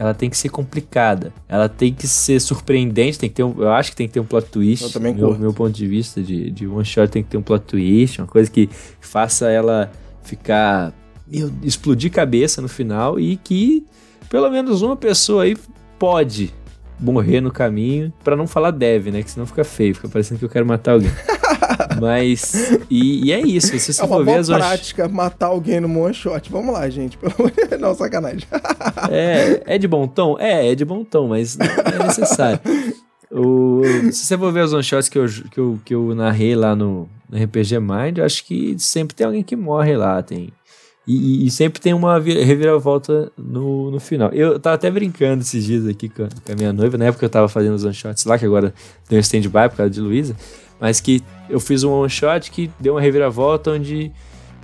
[0.00, 3.70] ela tem que ser complicada, ela tem que ser surpreendente, tem que ter um, eu
[3.70, 4.84] acho que tem que ter um plot twist.
[4.84, 7.42] Eu também meu, meu ponto de vista de, de one shot tem que ter um
[7.42, 9.92] plot twist, uma coisa que faça ela
[10.22, 10.94] ficar
[11.30, 13.84] meu, explodir cabeça no final e que
[14.30, 15.54] pelo menos uma pessoa aí
[15.98, 16.50] pode
[16.98, 19.22] morrer no caminho, para não falar deve, né?
[19.22, 21.10] Que senão fica feio, fica parecendo que eu quero matar alguém.
[22.00, 23.78] Mas, e, e, é isso.
[23.78, 26.50] Se você é uma for boa ver as prática matar alguém no one shot.
[26.50, 27.18] Vamos lá, gente.
[27.78, 28.46] não, sacanagem.
[29.10, 30.36] é, é de bom tom?
[30.38, 32.60] É, é de bom tom, mas não é necessário.
[33.30, 36.56] O, se você for ver os one shots que eu, que eu, que eu narrei
[36.56, 40.22] lá no, no RPG Mind, eu acho que sempre tem alguém que morre lá.
[40.22, 40.52] Tem
[41.06, 44.30] e, e, sempre tem uma reviravolta no, no final.
[44.30, 47.24] Eu tava até brincando esses dias aqui com a, com a minha noiva, na época
[47.24, 48.72] eu tava fazendo os one shots lá, que agora
[49.08, 50.36] tem um stand-by por causa de Luísa,
[50.80, 54.10] mas que eu fiz um one shot que deu uma reviravolta onde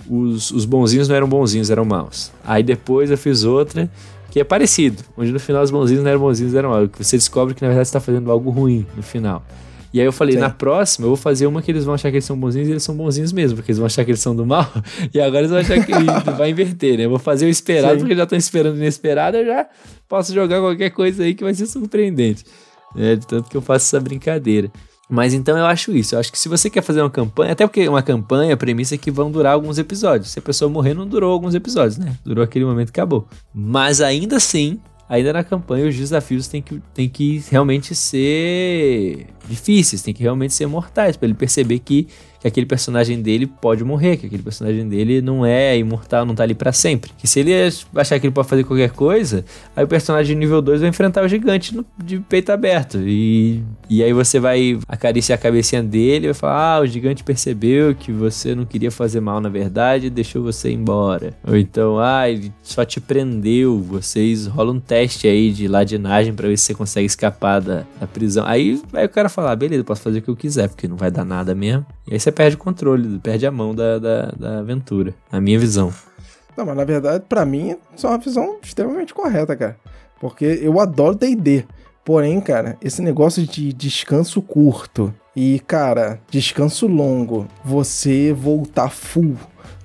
[0.09, 2.31] os, os bonzinhos não eram bonzinhos, eram maus.
[2.43, 3.89] Aí depois eu fiz outra
[4.31, 6.89] que é parecido, onde no final os bonzinhos não eram bonzinhos, eram maus.
[6.97, 9.43] Você descobre que na verdade você tá fazendo algo ruim no final.
[9.93, 10.41] E aí eu falei, Sim.
[10.41, 12.71] na próxima eu vou fazer uma que eles vão achar que eles são bonzinhos e
[12.71, 14.69] eles são bonzinhos mesmo, porque eles vão achar que eles são do mal,
[15.13, 15.91] e agora eles vão achar que
[16.37, 17.05] vai inverter, né?
[17.05, 17.99] Eu vou fazer o esperado, Sim.
[17.99, 19.65] porque já estão esperando o inesperado, eu já
[20.07, 22.43] posso jogar qualquer coisa aí que vai ser surpreendente.
[22.95, 24.71] É, de tanto que eu faço essa brincadeira.
[25.09, 26.15] Mas então eu acho isso.
[26.15, 28.95] Eu acho que se você quer fazer uma campanha, até porque uma campanha, a premissa
[28.95, 30.31] é que vão durar alguns episódios.
[30.31, 32.13] Se a pessoa morrer, não durou alguns episódios, né?
[32.25, 33.27] Durou aquele momento e acabou.
[33.53, 40.01] Mas ainda assim, ainda na campanha, os desafios têm que, têm que realmente ser difíceis,
[40.01, 42.07] têm que realmente ser mortais, para ele perceber que
[42.39, 46.43] que aquele personagem dele pode morrer, que aquele personagem dele não é imortal, não tá
[46.43, 47.11] ali para sempre.
[47.17, 47.51] Que se ele
[47.95, 49.43] achar que ele pode fazer qualquer coisa,
[49.75, 52.99] aí o personagem nível 2 vai enfrentar o gigante no, de peito aberto.
[52.99, 57.23] E, e aí você vai acariciar a cabecinha dele e vai falar: Ah, o gigante
[57.23, 61.33] percebeu que você não queria fazer mal na verdade e deixou você embora.
[61.45, 66.47] Ou então, ah, ele só te prendeu, vocês rolam um teste aí de ladinagem para
[66.47, 68.45] ver se você consegue escapar da, da prisão.
[68.45, 70.97] Aí, aí o cara fala: ah, beleza, posso fazer o que eu quiser, porque não
[70.97, 71.85] vai dar nada mesmo.
[72.07, 75.13] E aí você perde o controle, perde a mão da, da, da aventura.
[75.31, 75.93] A minha visão.
[76.57, 79.77] Não, mas na verdade, para mim, isso é uma visão extremamente correta, cara.
[80.19, 81.65] Porque eu adoro D&D.
[82.03, 89.35] Porém, cara, esse negócio de descanso curto e, cara, descanso longo, você voltar full,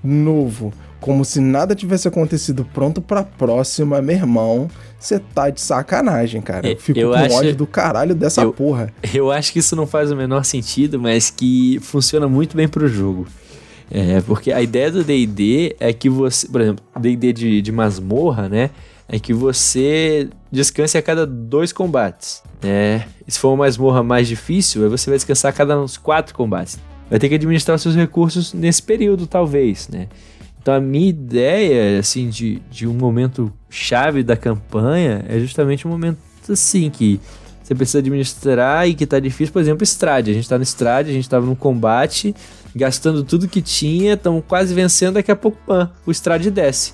[0.03, 0.72] novo,
[1.03, 6.66] como se nada tivesse acontecido, pronto pra próxima, meu irmão, você tá de sacanagem, cara.
[6.66, 8.92] Eu fico eu com acho, ódio do caralho dessa eu, porra.
[9.12, 12.86] Eu acho que isso não faz o menor sentido, mas que funciona muito bem pro
[12.86, 13.26] jogo.
[13.90, 18.48] É, porque a ideia do D&D é que você, por exemplo, D&D de, de masmorra,
[18.48, 18.70] né,
[19.09, 23.07] é que você descanse a cada dois combates, né?
[23.26, 26.78] Se for uma masmorra mais difícil, aí você vai descansar a cada uns quatro combates.
[27.11, 30.07] Vai ter que administrar os seus recursos nesse período, talvez, né?
[30.63, 35.91] Então a minha ideia, assim, de, de um momento chave da campanha é justamente um
[35.91, 37.21] momento assim que
[37.63, 40.31] você precisa administrar e que tá difícil, por exemplo, Strade.
[40.31, 42.35] A gente tá no Strade, a gente tava num combate,
[42.75, 46.93] gastando tudo que tinha, estamos quase vencendo, daqui a pouco, pã, o Strade desce.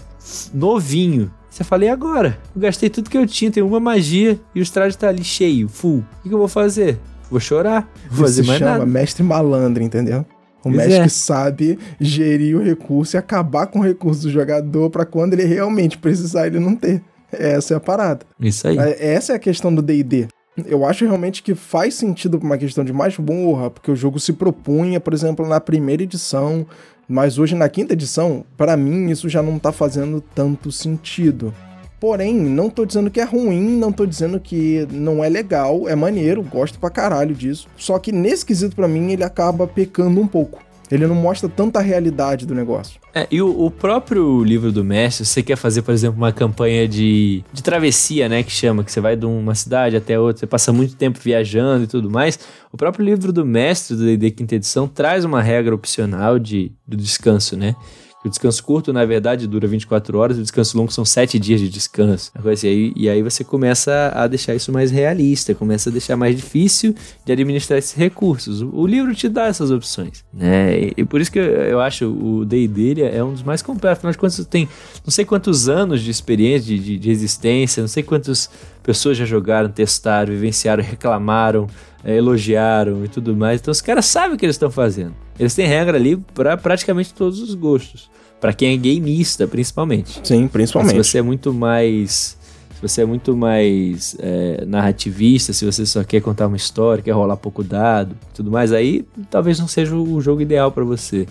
[0.53, 1.31] Novinho.
[1.51, 2.39] Você fala, e agora?
[2.55, 5.69] Eu gastei tudo que eu tinha, tem uma magia e o Strade tá ali cheio,
[5.69, 5.99] full.
[5.99, 6.99] O que, que eu vou fazer?
[7.31, 7.91] Vou chorar?
[8.11, 8.87] Vou fazer mais chama nada.
[8.87, 10.25] mestre malandro, entendeu?
[10.61, 11.09] O pois Magic é.
[11.09, 15.98] sabe gerir o recurso e acabar com o recurso do jogador para quando ele realmente
[15.98, 17.02] precisar ele não ter.
[17.30, 18.24] Essa é a parada.
[18.40, 18.78] Isso aí.
[18.78, 20.28] É, essa é a questão do D&D.
[20.66, 24.32] Eu acho realmente que faz sentido por uma questão de masmorra, porque o jogo se
[24.32, 26.66] propunha, por exemplo, na primeira edição,
[27.09, 31.54] mas hoje na quinta edição, para mim isso já não tá fazendo tanto sentido.
[32.01, 35.96] Porém, não tô dizendo que é ruim, não tô dizendo que não é legal, é
[35.96, 37.66] maneiro, gosto pra caralho disso.
[37.76, 40.62] Só que nesse quesito para mim ele acaba pecando um pouco.
[40.90, 42.99] Ele não mostra tanta realidade do negócio.
[43.14, 46.88] É, e o, o, próprio livro do mestre, você quer fazer, por exemplo, uma campanha
[46.88, 48.42] de, de travessia, né?
[48.42, 51.84] Que chama, que você vai de uma cidade até outra, você passa muito tempo viajando
[51.84, 52.38] e tudo mais.
[52.72, 56.96] O próprio livro do mestre do D&D Quinta Edição traz uma regra opcional de, do
[56.96, 57.76] descanso, né?
[58.25, 61.69] O descanso curto, na verdade, dura 24 horas, o descanso longo são 7 dias de
[61.69, 62.33] descanso.
[62.35, 66.16] Assim, e, aí, e aí você começa a deixar isso mais realista, começa a deixar
[66.16, 66.95] mais difícil
[67.25, 68.61] de administrar esses recursos.
[68.61, 70.91] O, livro te dá essas opções, né?
[70.97, 73.99] E, por isso que eu, acho o D&D é um dos mais completos.
[73.99, 74.69] Afinal de contas, tem
[75.05, 78.51] não sei quantos anos de experiência, de, de, de resistência, não sei quantas
[78.83, 81.69] pessoas já jogaram, testaram, vivenciaram, reclamaram,
[82.09, 83.61] é, elogiaram e tudo mais.
[83.61, 85.14] Então os caras sabem o que eles estão fazendo.
[85.38, 88.11] Eles têm regra ali para praticamente todos os gostos.
[88.40, 90.20] Para quem é gameista, principalmente.
[90.24, 90.96] Sim, principalmente.
[90.96, 92.38] Mas se você é muito mais.
[92.74, 97.11] Se você é muito mais é, narrativista, se você só quer contar uma história, quer
[97.11, 101.26] rolar pouco dado tudo mais, aí talvez não seja o jogo ideal para você.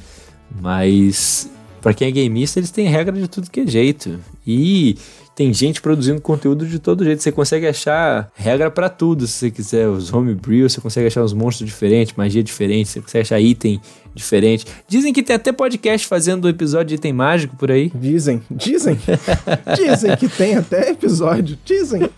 [0.61, 1.49] Mas
[1.81, 4.19] para quem é gameista, eles têm regra de tudo que é jeito.
[4.45, 4.97] E
[5.37, 7.21] tem gente produzindo conteúdo de todo jeito.
[7.21, 9.87] Você consegue achar regra para tudo, se você quiser.
[9.87, 13.79] Os homebrew, você consegue achar os monstros diferentes, magia diferente, você consegue achar item
[14.15, 14.65] diferente.
[14.87, 17.91] Dizem que tem até podcast fazendo episódio de item mágico por aí.
[17.93, 18.97] Dizem, dizem.
[19.77, 22.09] dizem que tem até episódio, dizem.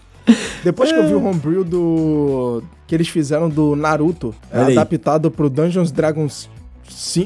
[0.63, 5.49] Depois que eu vi o homebrew do que eles fizeram do Naruto, é, adaptado pro
[5.49, 6.49] Dungeons Dragons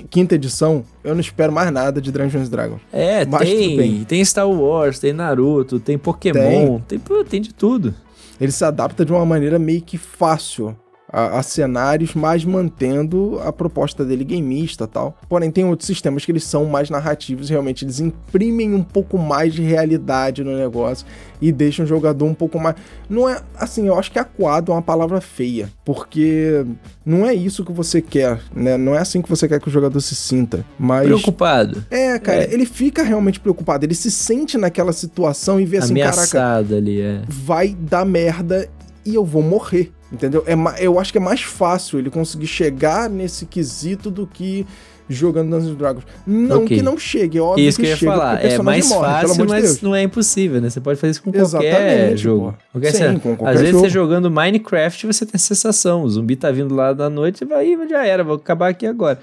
[0.09, 2.81] quinta edição, eu não espero mais nada de Dungeons Dragons.
[2.91, 7.93] É, Mas tem, tem Star Wars, tem Naruto, tem Pokémon, tem, tem, tem de tudo.
[8.39, 10.75] Ele se adapta de uma maneira meio que fácil
[11.13, 15.15] a, a, cenários, mas mantendo a proposta dele gameista tal.
[15.29, 19.53] Porém, tem outros sistemas que eles são mais narrativos, realmente eles imprimem um pouco mais
[19.53, 21.05] de realidade no negócio
[21.39, 22.75] e deixam o jogador um pouco mais.
[23.07, 26.65] Não é assim, eu acho que aquado é uma palavra feia, porque
[27.05, 28.75] não é isso que você quer, né?
[28.75, 30.65] Não é assim que você quer que o jogador se sinta.
[30.79, 31.05] Mas.
[31.05, 31.85] Preocupado.
[31.91, 32.53] É, cara, é.
[32.53, 33.85] ele fica realmente preocupado.
[33.85, 36.75] Ele se sente naquela situação e vê assim, Ameaçado caraca.
[36.75, 37.21] ali, é.
[37.27, 38.67] Vai dar merda
[39.05, 39.91] e eu vou morrer.
[40.11, 40.43] Entendeu?
[40.45, 40.53] É,
[40.85, 44.65] eu acho que é mais fácil ele conseguir chegar nesse quesito do que
[45.09, 46.03] jogando Dungeons Dragons.
[46.25, 46.77] Não okay.
[46.77, 48.45] que não chegue, é óbvio isso que, que eu ia falar.
[48.45, 50.69] É mais morre, fácil, mas de não é impossível, né?
[50.69, 52.57] Você pode fazer isso com Exatamente, qualquer jogo.
[52.71, 53.85] Qualquer Sim, com qualquer Às vezes jogo.
[53.85, 57.75] você jogando Minecraft, você tem a sensação, o zumbi tá vindo lá da noite, vai,
[57.89, 59.19] já era, vou acabar aqui agora.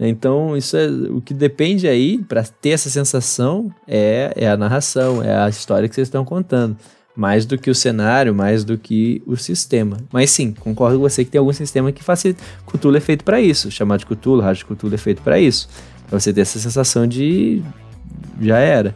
[0.00, 5.22] Então, isso é o que depende aí para ter essa sensação é, é a narração,
[5.22, 6.76] é a história que vocês estão contando
[7.18, 9.96] mais do que o cenário, mais do que o sistema.
[10.12, 12.40] Mas sim, concordo com você que tem algum sistema que facilita.
[12.64, 15.68] Cthulhu é feito para isso, chamado de Cthulhu, Rádio Cthulhu é feito para isso.
[16.08, 17.60] Pra você ter essa sensação de
[18.40, 18.94] já era.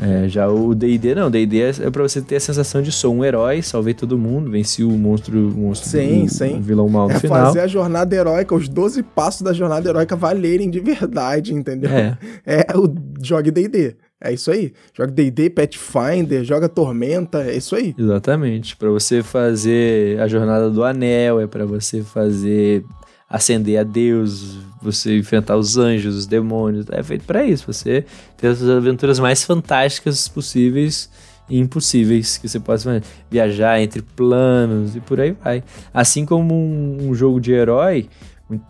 [0.00, 3.12] É, já o D&D não, D&D é, é pra você ter a sensação de sou
[3.12, 6.58] um herói, salvei todo mundo, venci o monstro, o monstro sim, o, sim.
[6.58, 7.46] o vilão mal no é final.
[7.46, 11.90] fazer a jornada heróica, os 12 passos da jornada heróica valerem de verdade, entendeu?
[11.90, 12.16] É,
[12.70, 13.96] é o jogue D&D.
[14.22, 14.72] É isso aí.
[14.96, 17.92] Joga D&D, Pathfinder, joga Tormenta, é isso aí.
[17.98, 18.76] Exatamente.
[18.76, 22.84] Para você fazer a jornada do anel, é para você fazer
[23.28, 27.64] ascender a Deus, você enfrentar os anjos, os demônios, é feito para isso.
[27.66, 28.04] Você
[28.36, 31.10] ter as aventuras mais fantásticas possíveis
[31.48, 35.64] e impossíveis que você possa viajar entre planos e por aí vai.
[35.92, 38.08] Assim como um jogo de herói,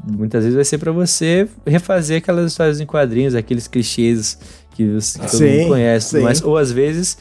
[0.05, 4.39] muitas vezes vai ser para você refazer aquelas histórias em quadrinhos, aqueles clichês
[4.75, 6.21] que, você, que todo sim, mundo conhece.
[6.21, 7.17] Mas, ou às vezes,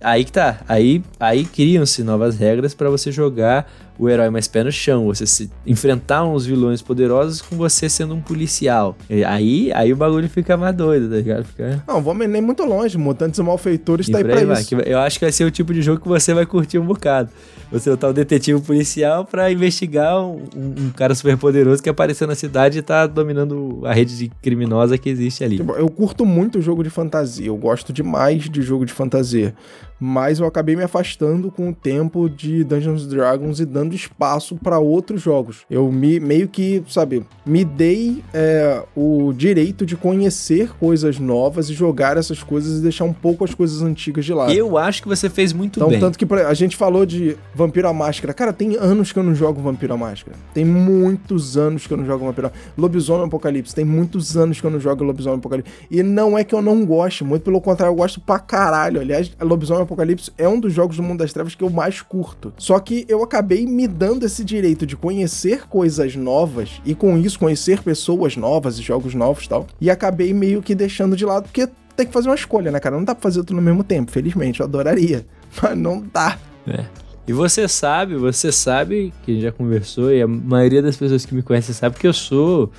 [0.00, 0.60] aí que tá.
[0.68, 5.26] Aí, aí criam-se novas regras para você jogar o herói mais pé no chão, você
[5.26, 8.96] se, enfrentar uns vilões poderosos com você sendo um policial.
[9.08, 11.44] E aí, aí o bagulho fica mais doido, tá ligado?
[11.44, 11.82] Fica...
[11.88, 12.98] Não, vamos nem muito longe.
[12.98, 14.74] Mutantes e Malfeitores e tá aí pra vai, isso.
[14.74, 17.30] eu acho que vai ser o tipo de jogo que você vai curtir um bocado.
[17.70, 22.34] Você botar o detetive policial para investigar um, um, cara super poderoso que apareceu na
[22.34, 25.56] cidade e tá dominando a rede de criminosa que existe ali.
[25.56, 29.54] Tipo, eu curto muito jogo de fantasia, eu gosto demais de jogo de fantasia
[29.98, 34.78] mas eu acabei me afastando com o tempo de Dungeons Dragons e dando espaço para
[34.78, 35.64] outros jogos.
[35.70, 41.74] Eu me meio que, sabe, me dei é, o direito de conhecer coisas novas e
[41.74, 44.52] jogar essas coisas e deixar um pouco as coisas antigas de lado.
[44.52, 46.00] Eu acho que você fez muito então, bem.
[46.00, 48.34] Tanto que a gente falou de Vampiro à Máscara.
[48.34, 50.36] Cara, tem anos que eu não jogo Vampiro à Máscara.
[50.52, 53.74] Tem muitos anos que eu não jogo Vampiro à Lobisomem Apocalipse.
[53.74, 55.72] Tem muitos anos que eu não jogo Lobisomem Apocalipse.
[55.90, 59.00] E não é que eu não goste, muito pelo contrário, eu gosto pra caralho.
[59.00, 62.52] Aliás, Lobisomem Apocalipse é um dos jogos do Mundo das Trevas que eu mais curto.
[62.58, 67.38] Só que eu acabei me dando esse direito de conhecer coisas novas e com isso
[67.38, 69.66] conhecer pessoas novas e jogos novos e tal.
[69.80, 72.96] E acabei meio que deixando de lado porque tem que fazer uma escolha, né, cara?
[72.96, 74.60] Não dá pra fazer tudo no mesmo tempo, felizmente.
[74.60, 75.26] Eu adoraria.
[75.62, 76.38] Mas não dá.
[76.66, 76.84] É.
[77.26, 81.26] E você sabe, você sabe, que a gente já conversou, e a maioria das pessoas
[81.26, 82.70] que me conhecem sabe que eu sou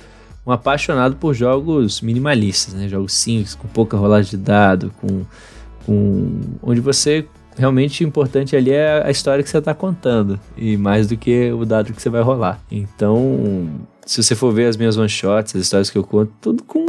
[0.46, 2.88] um apaixonado por jogos minimalistas, né?
[2.88, 5.26] Jogos simples, com pouca rolagem de dado, com,
[5.88, 7.24] com onde você
[7.56, 11.50] realmente o importante ali é a história que você está contando e mais do que
[11.50, 12.60] o dado que você vai rolar.
[12.70, 13.66] Então,
[14.04, 16.86] se você for ver as minhas one shots, as histórias que eu conto, tudo com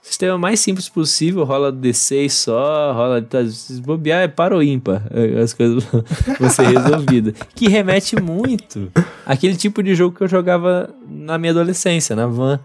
[0.00, 3.20] sistema mais simples possível, rola D6 só, rola.
[3.20, 5.84] Tá, se bobear é para ou ímpar, é, as coisas
[6.40, 7.34] vão ser resolvidas.
[7.54, 8.90] que remete muito
[9.26, 12.58] àquele tipo de jogo que eu jogava na minha adolescência, na van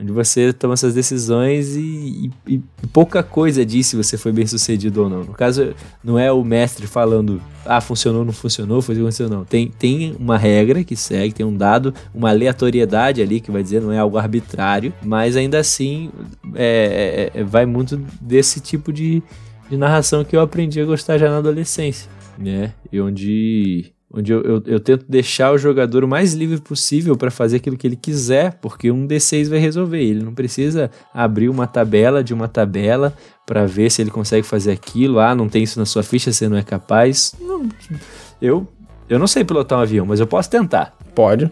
[0.00, 2.58] onde você toma essas decisões e, e, e,
[2.92, 5.24] pouca coisa diz se você foi bem sucedido ou não.
[5.24, 9.44] No caso, não é o mestre falando, ah, funcionou, não funcionou, foi funcionou, não.
[9.44, 13.82] Tem, tem uma regra que segue, tem um dado, uma aleatoriedade ali que vai dizer,
[13.82, 16.10] não é algo arbitrário, mas ainda assim
[16.54, 19.22] é, é, é vai muito desse tipo de,
[19.68, 22.72] de narração que eu aprendi a gostar já na adolescência, né?
[22.90, 27.30] E onde onde eu, eu, eu, tento deixar o jogador o mais livre possível para
[27.30, 30.02] fazer aquilo que ele quiser, porque um D6 vai resolver.
[30.02, 33.14] Ele não precisa abrir uma tabela de uma tabela
[33.46, 35.20] para ver se ele consegue fazer aquilo.
[35.20, 37.34] Ah, não tem isso na sua ficha, você não é capaz.
[37.40, 37.68] Não,
[38.42, 38.66] eu,
[39.08, 40.96] eu não sei pilotar um avião, mas eu posso tentar.
[41.14, 41.50] Pode.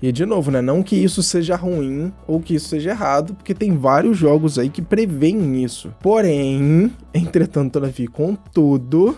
[0.00, 0.62] E de novo, né?
[0.62, 4.68] Não que isso seja ruim ou que isso seja errado, porque tem vários jogos aí
[4.68, 5.92] que preveem isso.
[6.00, 9.16] Porém, entretanto, todavia, contudo,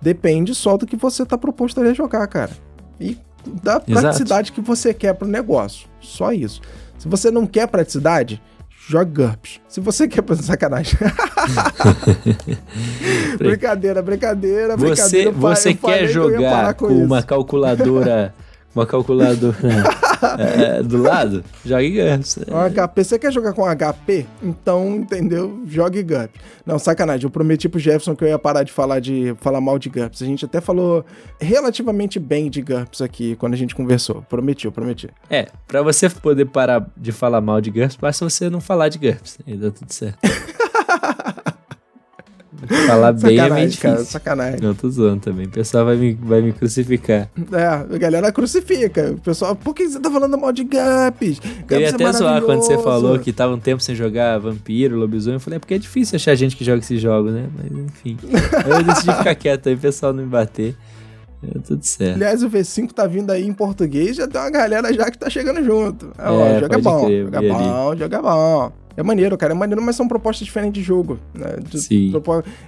[0.00, 2.52] Depende só do que você tá proposto a jogar, cara.
[2.98, 3.18] E
[3.62, 3.92] da Exato.
[3.92, 5.88] praticidade que você quer pro negócio.
[6.00, 6.60] Só isso.
[6.98, 8.40] Se você não quer praticidade,
[8.88, 9.60] joga GURPS.
[9.68, 10.98] Se você quer fazer sacanagem.
[13.38, 15.30] brincadeira, brincadeira, brincadeira.
[15.30, 18.34] Você, você quer jogar com, com uma calculadora
[18.74, 19.56] uma calculadora
[20.38, 22.38] é, do lado, jogue GURPS.
[22.48, 24.26] Um HP, você quer jogar com HP?
[24.42, 25.62] Então, entendeu?
[25.66, 26.40] Jogue GURPS.
[26.64, 29.78] Não, sacanagem, eu prometi pro Jefferson que eu ia parar de falar, de, falar mal
[29.78, 30.22] de GURPS.
[30.22, 31.04] A gente até falou
[31.40, 34.22] relativamente bem de GURPS aqui quando a gente conversou.
[34.28, 35.08] Prometi, eu prometi.
[35.28, 38.98] É, pra você poder parar de falar mal de GURPS, basta você não falar de
[38.98, 39.38] GURPS.
[39.46, 40.18] Aí dá tudo certo.
[42.86, 43.90] Falar bem é meio difícil.
[43.90, 44.60] Cara, sacanagem.
[44.60, 45.46] Não, tô zoando também.
[45.46, 47.30] O pessoal vai me, vai me crucificar.
[47.52, 49.12] É, a galera crucifica.
[49.12, 51.40] O pessoal, por que você tá falando mal de Gaps?
[51.68, 54.96] Eu ia é até zoar quando você falou que tava um tempo sem jogar vampiro,
[54.96, 55.36] lobisomem.
[55.36, 57.48] Eu falei, é porque é difícil achar gente que joga esses jogos, né?
[57.56, 58.18] Mas enfim.
[58.68, 60.76] eu decidi ficar quieto aí, o pessoal não me bater.
[61.42, 62.16] É tudo certo.
[62.16, 65.30] Aliás, o V5 tá vindo aí em português, já tem uma galera já que tá
[65.30, 66.12] chegando junto.
[66.18, 68.72] É, ó, joga bom, crer, joga bom, joga bom.
[69.00, 71.18] É maneiro, cara, é maneiro, mas são propostas diferentes de jogo.
[71.34, 71.56] Né?
[71.68, 72.12] De, Sim.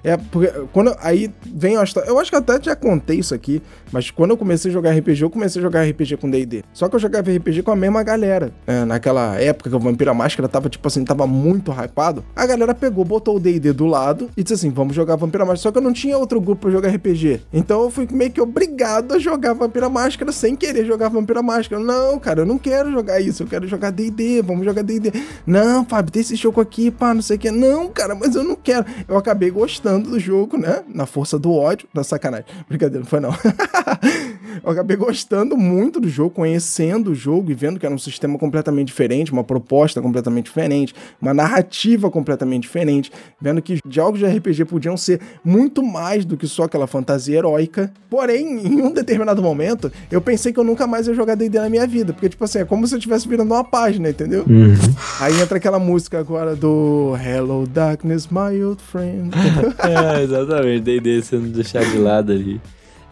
[0.03, 2.09] É, porque quando aí vem a história.
[2.09, 5.23] Eu acho que até já contei isso aqui, mas quando eu comecei a jogar RPG,
[5.23, 6.63] eu comecei a jogar RPG com DD.
[6.73, 8.53] Só que eu jogava RPG com a mesma galera.
[8.67, 12.25] É, naquela época que o Vampira Máscara tava, tipo assim, tava muito hypado.
[12.35, 15.63] A galera pegou, botou o DD do lado e disse assim: vamos jogar Vampira Máscara.
[15.63, 17.41] Só que eu não tinha outro grupo pra jogar RPG.
[17.53, 21.83] Então eu fui meio que obrigado a jogar Vampira Máscara sem querer jogar Vampira Máscara.
[21.83, 23.43] Não, cara, eu não quero jogar isso.
[23.43, 24.43] Eu quero jogar DD.
[24.43, 25.13] Vamos jogar DD.
[25.47, 27.51] Não, Fábio, tem esse jogo aqui, pá, não sei o que.
[27.51, 28.87] Não, cara, mas eu não quero.
[29.07, 30.83] Eu acabei gostando do jogo, né?
[30.89, 31.87] Na força do ódio.
[31.93, 32.47] Da sacanagem.
[32.69, 33.31] Brincadeira, não foi não.
[34.63, 38.39] eu acabei gostando muito do jogo, conhecendo o jogo e vendo que era um sistema
[38.39, 44.65] completamente diferente, uma proposta completamente diferente, uma narrativa completamente diferente, vendo que jogos de RPG
[44.65, 47.93] podiam ser muito mais do que só aquela fantasia heróica.
[48.11, 51.69] Porém, em um determinado momento, eu pensei que eu nunca mais ia jogar D&D na
[51.69, 54.45] minha vida, porque tipo assim, é como se eu estivesse virando uma página, entendeu?
[54.49, 54.75] Uhum.
[55.21, 59.31] Aí entra aquela música agora do Hello Darkness, my old friend.
[59.81, 62.61] é, exatamente, D&D sendo deixado de lado ali.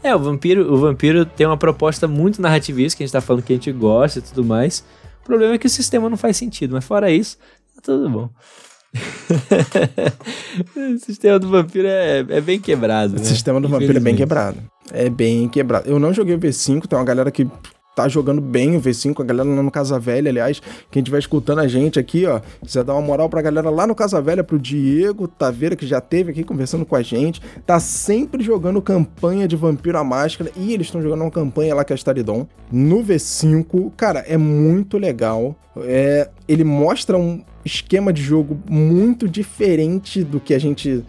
[0.03, 3.43] É, o vampiro, o vampiro tem uma proposta muito narrativista, que a gente tá falando
[3.43, 4.85] que a gente gosta e tudo mais.
[5.23, 7.37] O problema é que o sistema não faz sentido, mas fora isso,
[7.77, 8.31] tá tudo bom.
[10.77, 13.15] o sistema do vampiro é, é bem quebrado.
[13.15, 13.21] Né?
[13.21, 14.59] O sistema do vampiro é bem quebrado.
[14.91, 15.89] É bem quebrado.
[15.89, 17.47] Eu não joguei o V5, tem uma galera que
[17.95, 21.59] tá jogando bem o V5, a galera lá no Casa Velha, aliás, quem estiver escutando
[21.59, 24.59] a gente aqui, ó, quiser dar uma moral pra galera lá no Casa Velha, pro
[24.59, 29.57] Diego Taveira, que já teve aqui conversando com a gente, tá sempre jogando campanha de
[29.57, 33.05] Vampiro à Máscara, e eles estão jogando uma campanha lá que é a Staridon, no
[33.05, 40.41] V5, cara, é muito legal, é, ele mostra um esquema de jogo muito diferente do
[40.41, 41.05] que a gente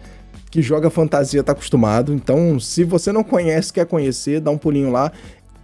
[0.50, 2.12] que joga fantasia tá acostumado.
[2.12, 5.10] Então, se você não conhece, quer conhecer, dá um pulinho lá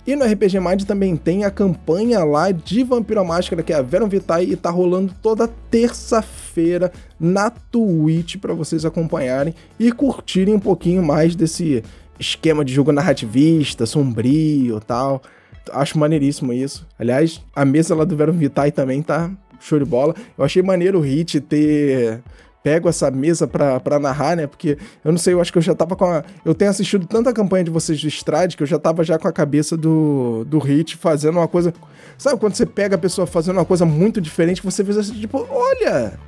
[0.09, 3.83] E no RPG Mind também tem a campanha lá de Vampiro Máscara, que é a
[3.83, 6.91] Verum Vitae, e tá rolando toda terça-feira
[7.21, 11.85] na Twitch para vocês acompanharem e curtirem um pouquinho mais desse
[12.19, 15.21] esquema de jogo narrativista, sombrio tal.
[15.73, 16.87] Acho maneiríssimo isso.
[16.99, 19.31] Aliás, a mesa lá do Verum Vitae também tá
[19.61, 20.15] show de bola.
[20.39, 22.23] Eu achei maneiro o Hit ter
[22.63, 24.47] pego essa mesa pra narrar, né?
[24.47, 26.25] Porque eu não sei, eu acho que eu já tava com a.
[26.45, 29.29] Eu tenho assistido tanta campanha de vocês do Strade que eu já tava já com
[29.29, 31.73] a cabeça do, do Hit fazendo uma coisa.
[32.17, 35.47] Sabe quando você pega a pessoa fazendo uma coisa muito diferente, você vê assim, tipo,
[35.49, 36.19] olha!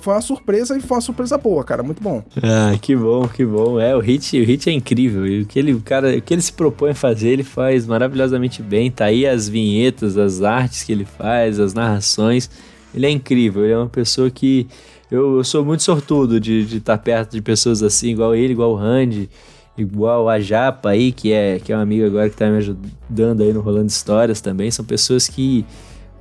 [0.00, 1.82] Foi uma surpresa e foi uma surpresa boa, cara.
[1.82, 2.22] Muito bom.
[2.42, 3.78] Ah, que bom, que bom.
[3.80, 5.26] É, o Hit, o Hit é incrível.
[5.26, 7.86] E o que ele, o cara, o que ele se propõe a fazer, ele faz
[7.86, 8.90] maravilhosamente bem.
[8.90, 12.50] Tá aí as vinhetas, as artes que ele faz, as narrações.
[12.94, 14.66] Ele é incrível, ele é uma pessoa que.
[15.12, 18.72] Eu, eu sou muito sortudo de estar tá perto de pessoas assim, igual ele, igual
[18.72, 19.28] o Randy,
[19.76, 23.42] igual a Japa aí, que é, que é uma amiga agora que está me ajudando
[23.42, 24.70] aí no Rolando Histórias também.
[24.70, 25.66] São pessoas que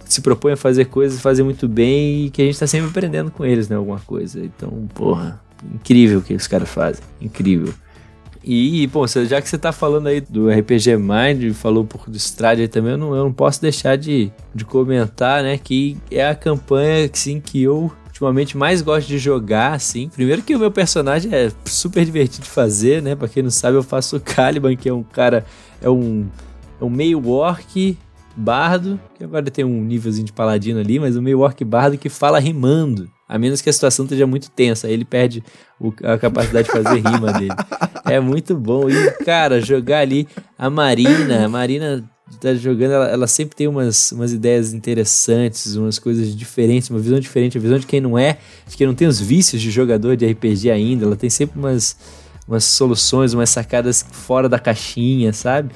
[0.04, 3.32] se propõem a fazer coisas fazer muito bem e que a gente está sempre aprendendo
[3.32, 3.78] com eles, né?
[3.78, 4.44] Alguma coisa.
[4.44, 5.39] Então, porra,
[5.74, 7.02] incrível o que os caras fazem.
[7.22, 7.74] Incrível.
[8.44, 12.18] E, bom, já que você tá falando aí do RPG Mind, falou um pouco do
[12.18, 16.28] Strade aí também, eu não, eu não posso deixar de, de comentar, né, que é
[16.28, 17.89] a campanha, assim, que eu
[18.22, 20.10] ultimamente mais gosto de jogar, assim.
[20.10, 23.78] Primeiro que o meu personagem é super divertido de fazer, né, pra quem não sabe,
[23.78, 25.44] eu faço o Caliban, que é um cara,
[25.82, 26.28] é um,
[26.80, 27.98] é um meio orc
[28.36, 32.10] bardo, que agora tem um nívelzinho de paladino ali, mas um meio orc bardo que
[32.10, 33.10] fala rimando.
[33.28, 34.88] A menos que a situação esteja muito tensa.
[34.88, 35.42] Aí ele perde
[35.80, 37.56] o, a capacidade de fazer rima dele.
[38.04, 38.90] É muito bom.
[38.90, 41.46] E, cara, jogar ali a Marina.
[41.46, 42.04] A Marina
[42.38, 47.20] tá jogando, ela, ela, sempre tem umas, umas ideias interessantes, umas coisas diferentes, uma visão
[47.20, 50.16] diferente, a visão de quem não é, de quem não tem os vícios de jogador
[50.16, 51.06] de RPG ainda.
[51.06, 51.98] Ela tem sempre umas,
[52.48, 55.72] umas soluções, umas sacadas fora da caixinha, sabe?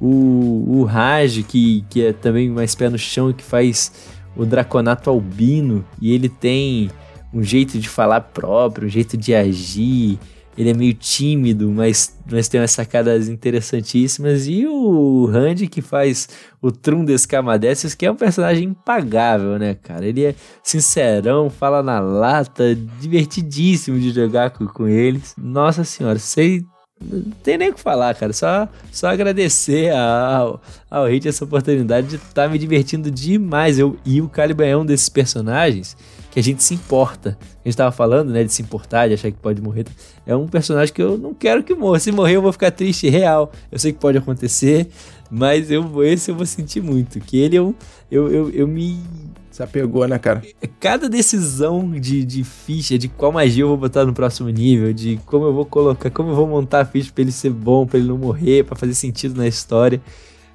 [0.00, 3.92] O, o Raj, que, que é também mais pé no chão, que faz
[4.36, 6.90] o Draconato Albino, e ele tem
[7.32, 10.18] um jeito de falar próprio, um jeito de agir.
[10.58, 14.46] Ele é meio tímido, mas, mas tem umas sacadas interessantíssimas.
[14.46, 16.28] E o Randy, que faz
[16.60, 20.04] o Trum Descamadesses, que é um personagem impagável, né, cara?
[20.04, 25.34] Ele é sincerão, fala na lata, divertidíssimo de jogar com, com eles.
[25.38, 26.64] Nossa senhora, sei
[27.02, 28.32] não tem nem o que falar, cara.
[28.32, 33.78] Só, só agradecer ao, ao Hit essa oportunidade de estar tá me divertindo demais.
[33.78, 35.96] Eu, e o Caliban é um desses personagens
[36.30, 37.36] que a gente se importa.
[37.64, 39.86] A gente tava falando, né, de se importar, de achar que pode morrer.
[40.24, 41.98] É um personagem que eu não quero que morra.
[41.98, 43.50] Se morrer, eu vou ficar triste, real.
[43.70, 44.88] Eu sei que pode acontecer,
[45.30, 47.18] mas eu, esse eu vou sentir muito.
[47.18, 47.74] Que ele eu,
[48.10, 48.98] eu, eu, eu me.
[49.50, 50.42] Se apegou, né, cara?
[50.78, 55.18] Cada decisão de, de ficha, de qual magia eu vou botar no próximo nível, de
[55.26, 57.98] como eu vou colocar, como eu vou montar a ficha pra ele ser bom, pra
[57.98, 60.00] ele não morrer, pra fazer sentido na história.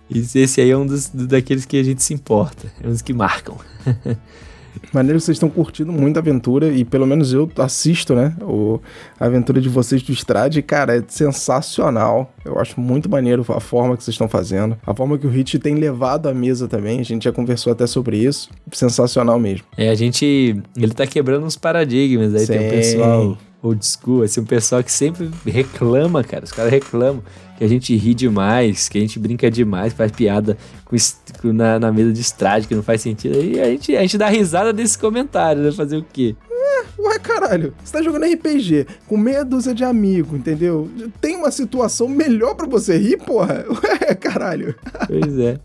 [0.09, 3.11] Esse aí é um dos daqueles que a gente se importa, é um dos que
[3.11, 3.57] marcam.
[4.93, 8.35] Maneiro que vocês estão curtindo muito a aventura e pelo menos eu assisto, né?
[8.41, 8.79] O,
[9.19, 12.33] a aventura de vocês do Strade, cara, é sensacional.
[12.43, 15.59] Eu acho muito maneiro a forma que vocês estão fazendo, a forma que o Hit
[15.59, 16.99] tem levado à mesa também.
[16.99, 18.49] A gente já conversou até sobre isso.
[18.71, 19.65] Sensacional mesmo.
[19.77, 20.61] É, a gente.
[20.77, 22.33] Ele tá quebrando uns paradigmas.
[22.33, 22.53] Aí Sim.
[22.53, 26.45] tem o pessoal old school, assim, um pessoal que sempre reclama, cara.
[26.45, 27.23] Os caras reclamam
[27.57, 31.91] que a gente ri demais, que a gente brinca demais, faz piada com, na, na
[31.91, 33.41] mesa de estrade que não faz sentido.
[33.41, 35.71] E a gente, a gente dá risada desses comentários, né?
[35.71, 36.35] Fazer o quê?
[36.51, 40.89] É, ué, caralho, você tá jogando RPG com meia dúzia de amigos, entendeu?
[41.19, 43.65] Tem uma situação melhor para você rir, porra?
[43.83, 44.75] Ué, caralho.
[45.07, 45.59] Pois é.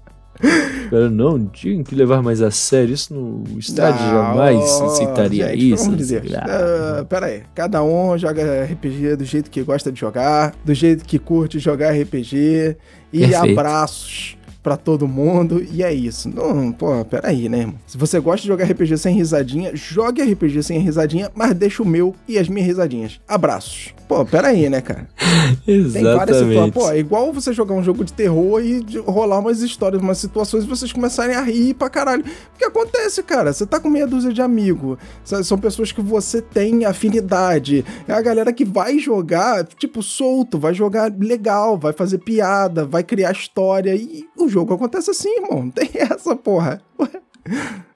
[0.90, 2.94] Cara, não, tinha que levar mais a sério.
[2.94, 5.84] Isso no estádio não, jamais aceitaria gente, isso.
[5.84, 10.54] Vamos dizer, uh, pera aí, cada um joga RPG do jeito que gosta de jogar,
[10.64, 12.76] do jeito que curte jogar RPG.
[13.12, 13.58] E Perfeito.
[13.58, 15.64] abraços para todo mundo.
[15.72, 16.28] E é isso.
[16.28, 17.76] Não, pô, peraí, né, irmão?
[17.86, 21.86] Se você gosta de jogar RPG sem risadinha, jogue RPG sem risadinha, mas deixa o
[21.86, 23.20] meu e as minhas risadinhas.
[23.26, 23.94] Abraços.
[24.10, 25.08] Pô, peraí, né, cara?
[25.66, 25.92] Exatamente.
[25.92, 26.74] Tem várias situações.
[26.74, 30.64] Pô, é igual você jogar um jogo de terror e rolar umas histórias, umas situações
[30.64, 32.24] e vocês começarem a rir pra caralho.
[32.24, 33.52] O que acontece, cara?
[33.52, 34.98] Você tá com meia dúzia de amigos.
[35.24, 37.84] São pessoas que você tem afinidade.
[38.08, 43.04] É a galera que vai jogar, tipo, solto, vai jogar legal, vai fazer piada, vai
[43.04, 43.94] criar história.
[43.94, 45.64] E o jogo acontece assim, irmão.
[45.64, 46.82] Não tem essa, porra.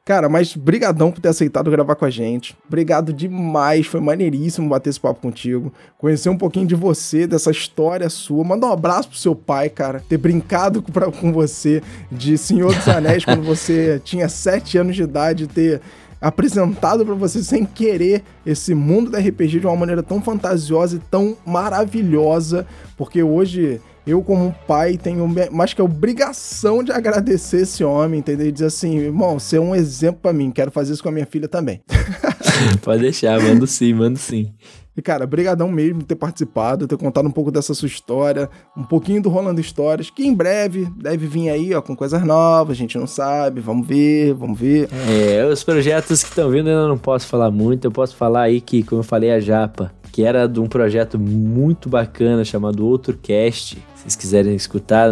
[0.04, 2.54] Cara, mas brigadão por ter aceitado gravar com a gente.
[2.66, 5.72] Obrigado demais, foi maneiríssimo bater esse papo contigo.
[5.96, 8.44] Conhecer um pouquinho de você, dessa história sua.
[8.44, 10.04] Manda um abraço pro seu pai, cara.
[10.06, 11.82] Ter brincado com, pra, com você
[12.12, 15.80] de Senhor dos Anéis quando você tinha sete anos de idade, ter
[16.20, 20.98] apresentado para você sem querer esse mundo da RPG de uma maneira tão fantasiosa e
[20.98, 27.82] tão maravilhosa, porque hoje eu, como pai, tenho mais que a obrigação de agradecer esse
[27.82, 28.46] homem, entendeu?
[28.46, 31.12] E dizer assim, irmão, você é um exemplo para mim, quero fazer isso com a
[31.12, 31.82] minha filha também.
[32.82, 34.52] Pode deixar, mando sim, mando sim.
[34.96, 38.84] E, cara, brigadão mesmo por ter participado, ter contado um pouco dessa sua história, um
[38.84, 42.78] pouquinho do Rolando Histórias, que em breve deve vir aí, ó, com coisas novas, a
[42.78, 44.88] gente não sabe, vamos ver, vamos ver.
[45.08, 48.60] É, os projetos que estão vindo eu não posso falar muito, eu posso falar aí
[48.60, 53.18] que, como eu falei, a Japa, que era de um projeto muito bacana chamado Outro
[53.20, 55.10] Cast, vocês quiserem escutar,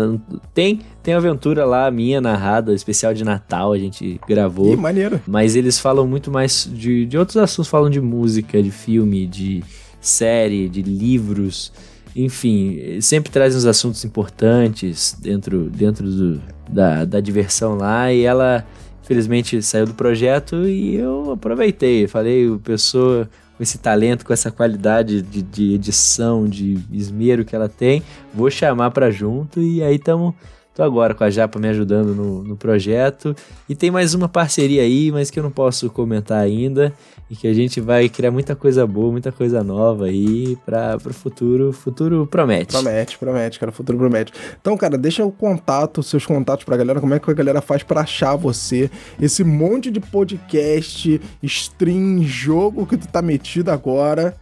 [0.55, 4.71] tem tem aventura lá minha narrada, especial de Natal, a gente gravou.
[4.71, 5.21] Que maneiro.
[5.27, 9.65] Mas eles falam muito mais de, de outros assuntos, falam de música, de filme, de
[10.01, 11.73] série, de livros.
[12.15, 16.41] Enfim, sempre trazem uns assuntos importantes dentro, dentro do,
[16.71, 18.13] da, da diversão lá.
[18.13, 18.65] E ela,
[19.03, 22.07] infelizmente, saiu do projeto e eu aproveitei.
[22.07, 23.29] Falei, o pessoa
[23.63, 28.03] com esse talento, com essa qualidade de, de edição, de esmero que ela tem,
[28.35, 30.35] vou chamar para junto e aí estamos
[30.75, 33.37] Tô agora com a Japa me ajudando no, no projeto.
[33.69, 36.95] E tem mais uma parceria aí, mas que eu não posso comentar ainda.
[37.31, 41.13] E que a gente vai criar muita coisa boa, muita coisa nova aí para o
[41.13, 41.75] futuro.
[41.75, 42.73] Futuro promete.
[42.73, 43.71] Promete, promete, cara.
[43.71, 44.33] Futuro promete.
[44.61, 47.01] Então, cara, deixa o contato, seus contatos pra galera.
[47.01, 48.91] Como é que a galera faz para achar você?
[49.21, 54.35] Esse monte de podcast, stream, jogo que tu tá metido agora.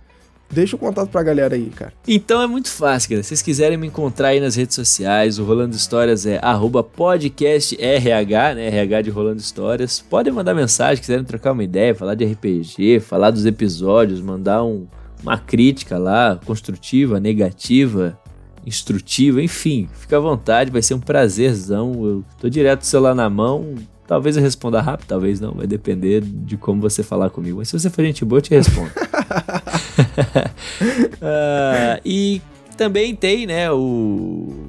[0.51, 1.93] Deixa o contato pra galera aí, cara.
[2.07, 3.23] Então é muito fácil, galera.
[3.23, 6.41] Se vocês quiserem me encontrar aí nas redes sociais, o Rolando Histórias é
[6.95, 7.79] podcastrh,
[8.57, 8.67] né?
[8.67, 10.01] RH de Rolando Histórias.
[10.01, 14.87] Podem mandar mensagem, quiserem trocar uma ideia, falar de RPG, falar dos episódios, mandar um,
[15.23, 18.19] uma crítica lá, construtiva, negativa,
[18.67, 21.93] instrutiva, enfim, fica à vontade, vai ser um prazerzão.
[22.05, 23.75] Eu tô direto com o celular na mão,
[24.11, 25.53] Talvez eu responda rápido, talvez não.
[25.53, 27.59] Vai depender de como você falar comigo.
[27.59, 28.91] Mas se você for gente boa, eu te respondo.
[31.21, 32.43] uh, e
[32.77, 34.67] também tem, né, o,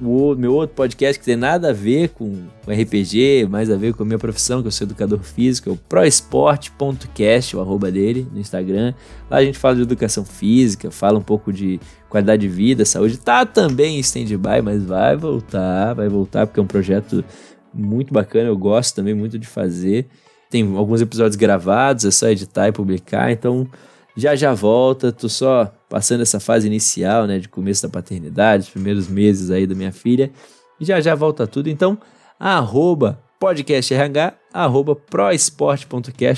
[0.00, 4.04] o meu outro podcast que tem nada a ver com, RPG, mais a ver com
[4.04, 8.40] a minha profissão, que eu sou educador físico, é o proesporte.cast, o arroba dele no
[8.40, 8.94] Instagram.
[9.30, 11.78] Lá a gente fala de educação física, fala um pouco de
[12.08, 13.18] qualidade de vida, saúde.
[13.18, 17.22] Tá também em stand-by, mas vai voltar, vai voltar porque é um projeto
[17.78, 20.06] muito bacana, eu gosto também muito de fazer.
[20.50, 23.68] Tem alguns episódios gravados, é só editar e publicar, então
[24.16, 28.70] já já volta, tô só passando essa fase inicial, né, de começo da paternidade, os
[28.70, 30.30] primeiros meses aí da minha filha,
[30.80, 31.98] e já já volta tudo, então
[32.38, 34.98] arroba podcast RH, arroba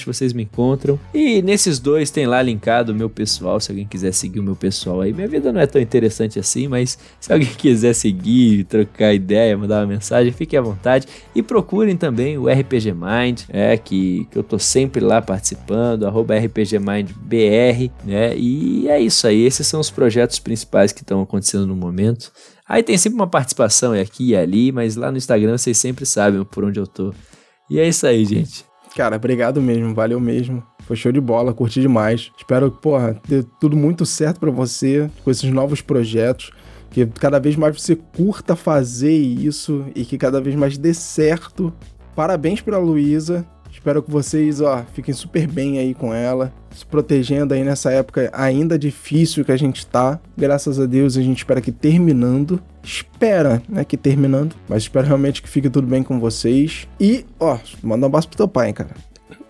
[0.04, 0.98] vocês me encontram.
[1.14, 4.54] E nesses dois tem lá linkado o meu pessoal, se alguém quiser seguir o meu
[4.54, 5.12] pessoal aí.
[5.12, 9.80] Minha vida não é tão interessante assim, mas se alguém quiser seguir, trocar ideia, mandar
[9.80, 11.06] uma mensagem, fiquem à vontade.
[11.34, 16.36] E procurem também o RPG Mind, é, que, que eu tô sempre lá participando, arroba
[16.36, 18.36] RPG Mind BR, né?
[18.36, 22.30] E é isso aí, esses são os projetos principais que estão acontecendo no momento.
[22.70, 26.44] Aí tem sempre uma participação aqui e ali, mas lá no Instagram vocês sempre sabem
[26.44, 27.12] por onde eu tô.
[27.68, 28.64] E é isso aí, gente.
[28.94, 30.62] Cara, obrigado mesmo, valeu mesmo.
[30.86, 32.30] Foi show de bola, curti demais.
[32.38, 36.52] Espero, porra, ter tudo muito certo para você com esses novos projetos.
[36.92, 41.72] Que cada vez mais você curta fazer isso e que cada vez mais dê certo.
[42.14, 43.44] Parabéns pra Luísa.
[43.80, 48.28] Espero que vocês, ó, fiquem super bem aí com ela, se protegendo aí nessa época
[48.30, 50.20] ainda difícil que a gente tá.
[50.36, 55.40] Graças a Deus, a gente espera que terminando, espera, né, que terminando, mas espero realmente
[55.40, 56.86] que fique tudo bem com vocês.
[57.00, 58.90] E, ó, manda um abraço pro teu pai, cara.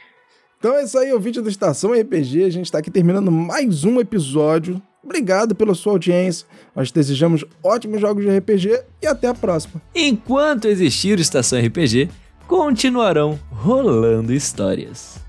[0.61, 2.43] Então é isso aí, o vídeo do Estação RPG.
[2.43, 4.79] A gente está aqui terminando mais um episódio.
[5.03, 6.45] Obrigado pela sua audiência.
[6.75, 9.81] Nós desejamos ótimos jogos de RPG e até a próxima.
[9.95, 12.09] Enquanto existir Estação RPG,
[12.47, 15.19] continuarão rolando histórias.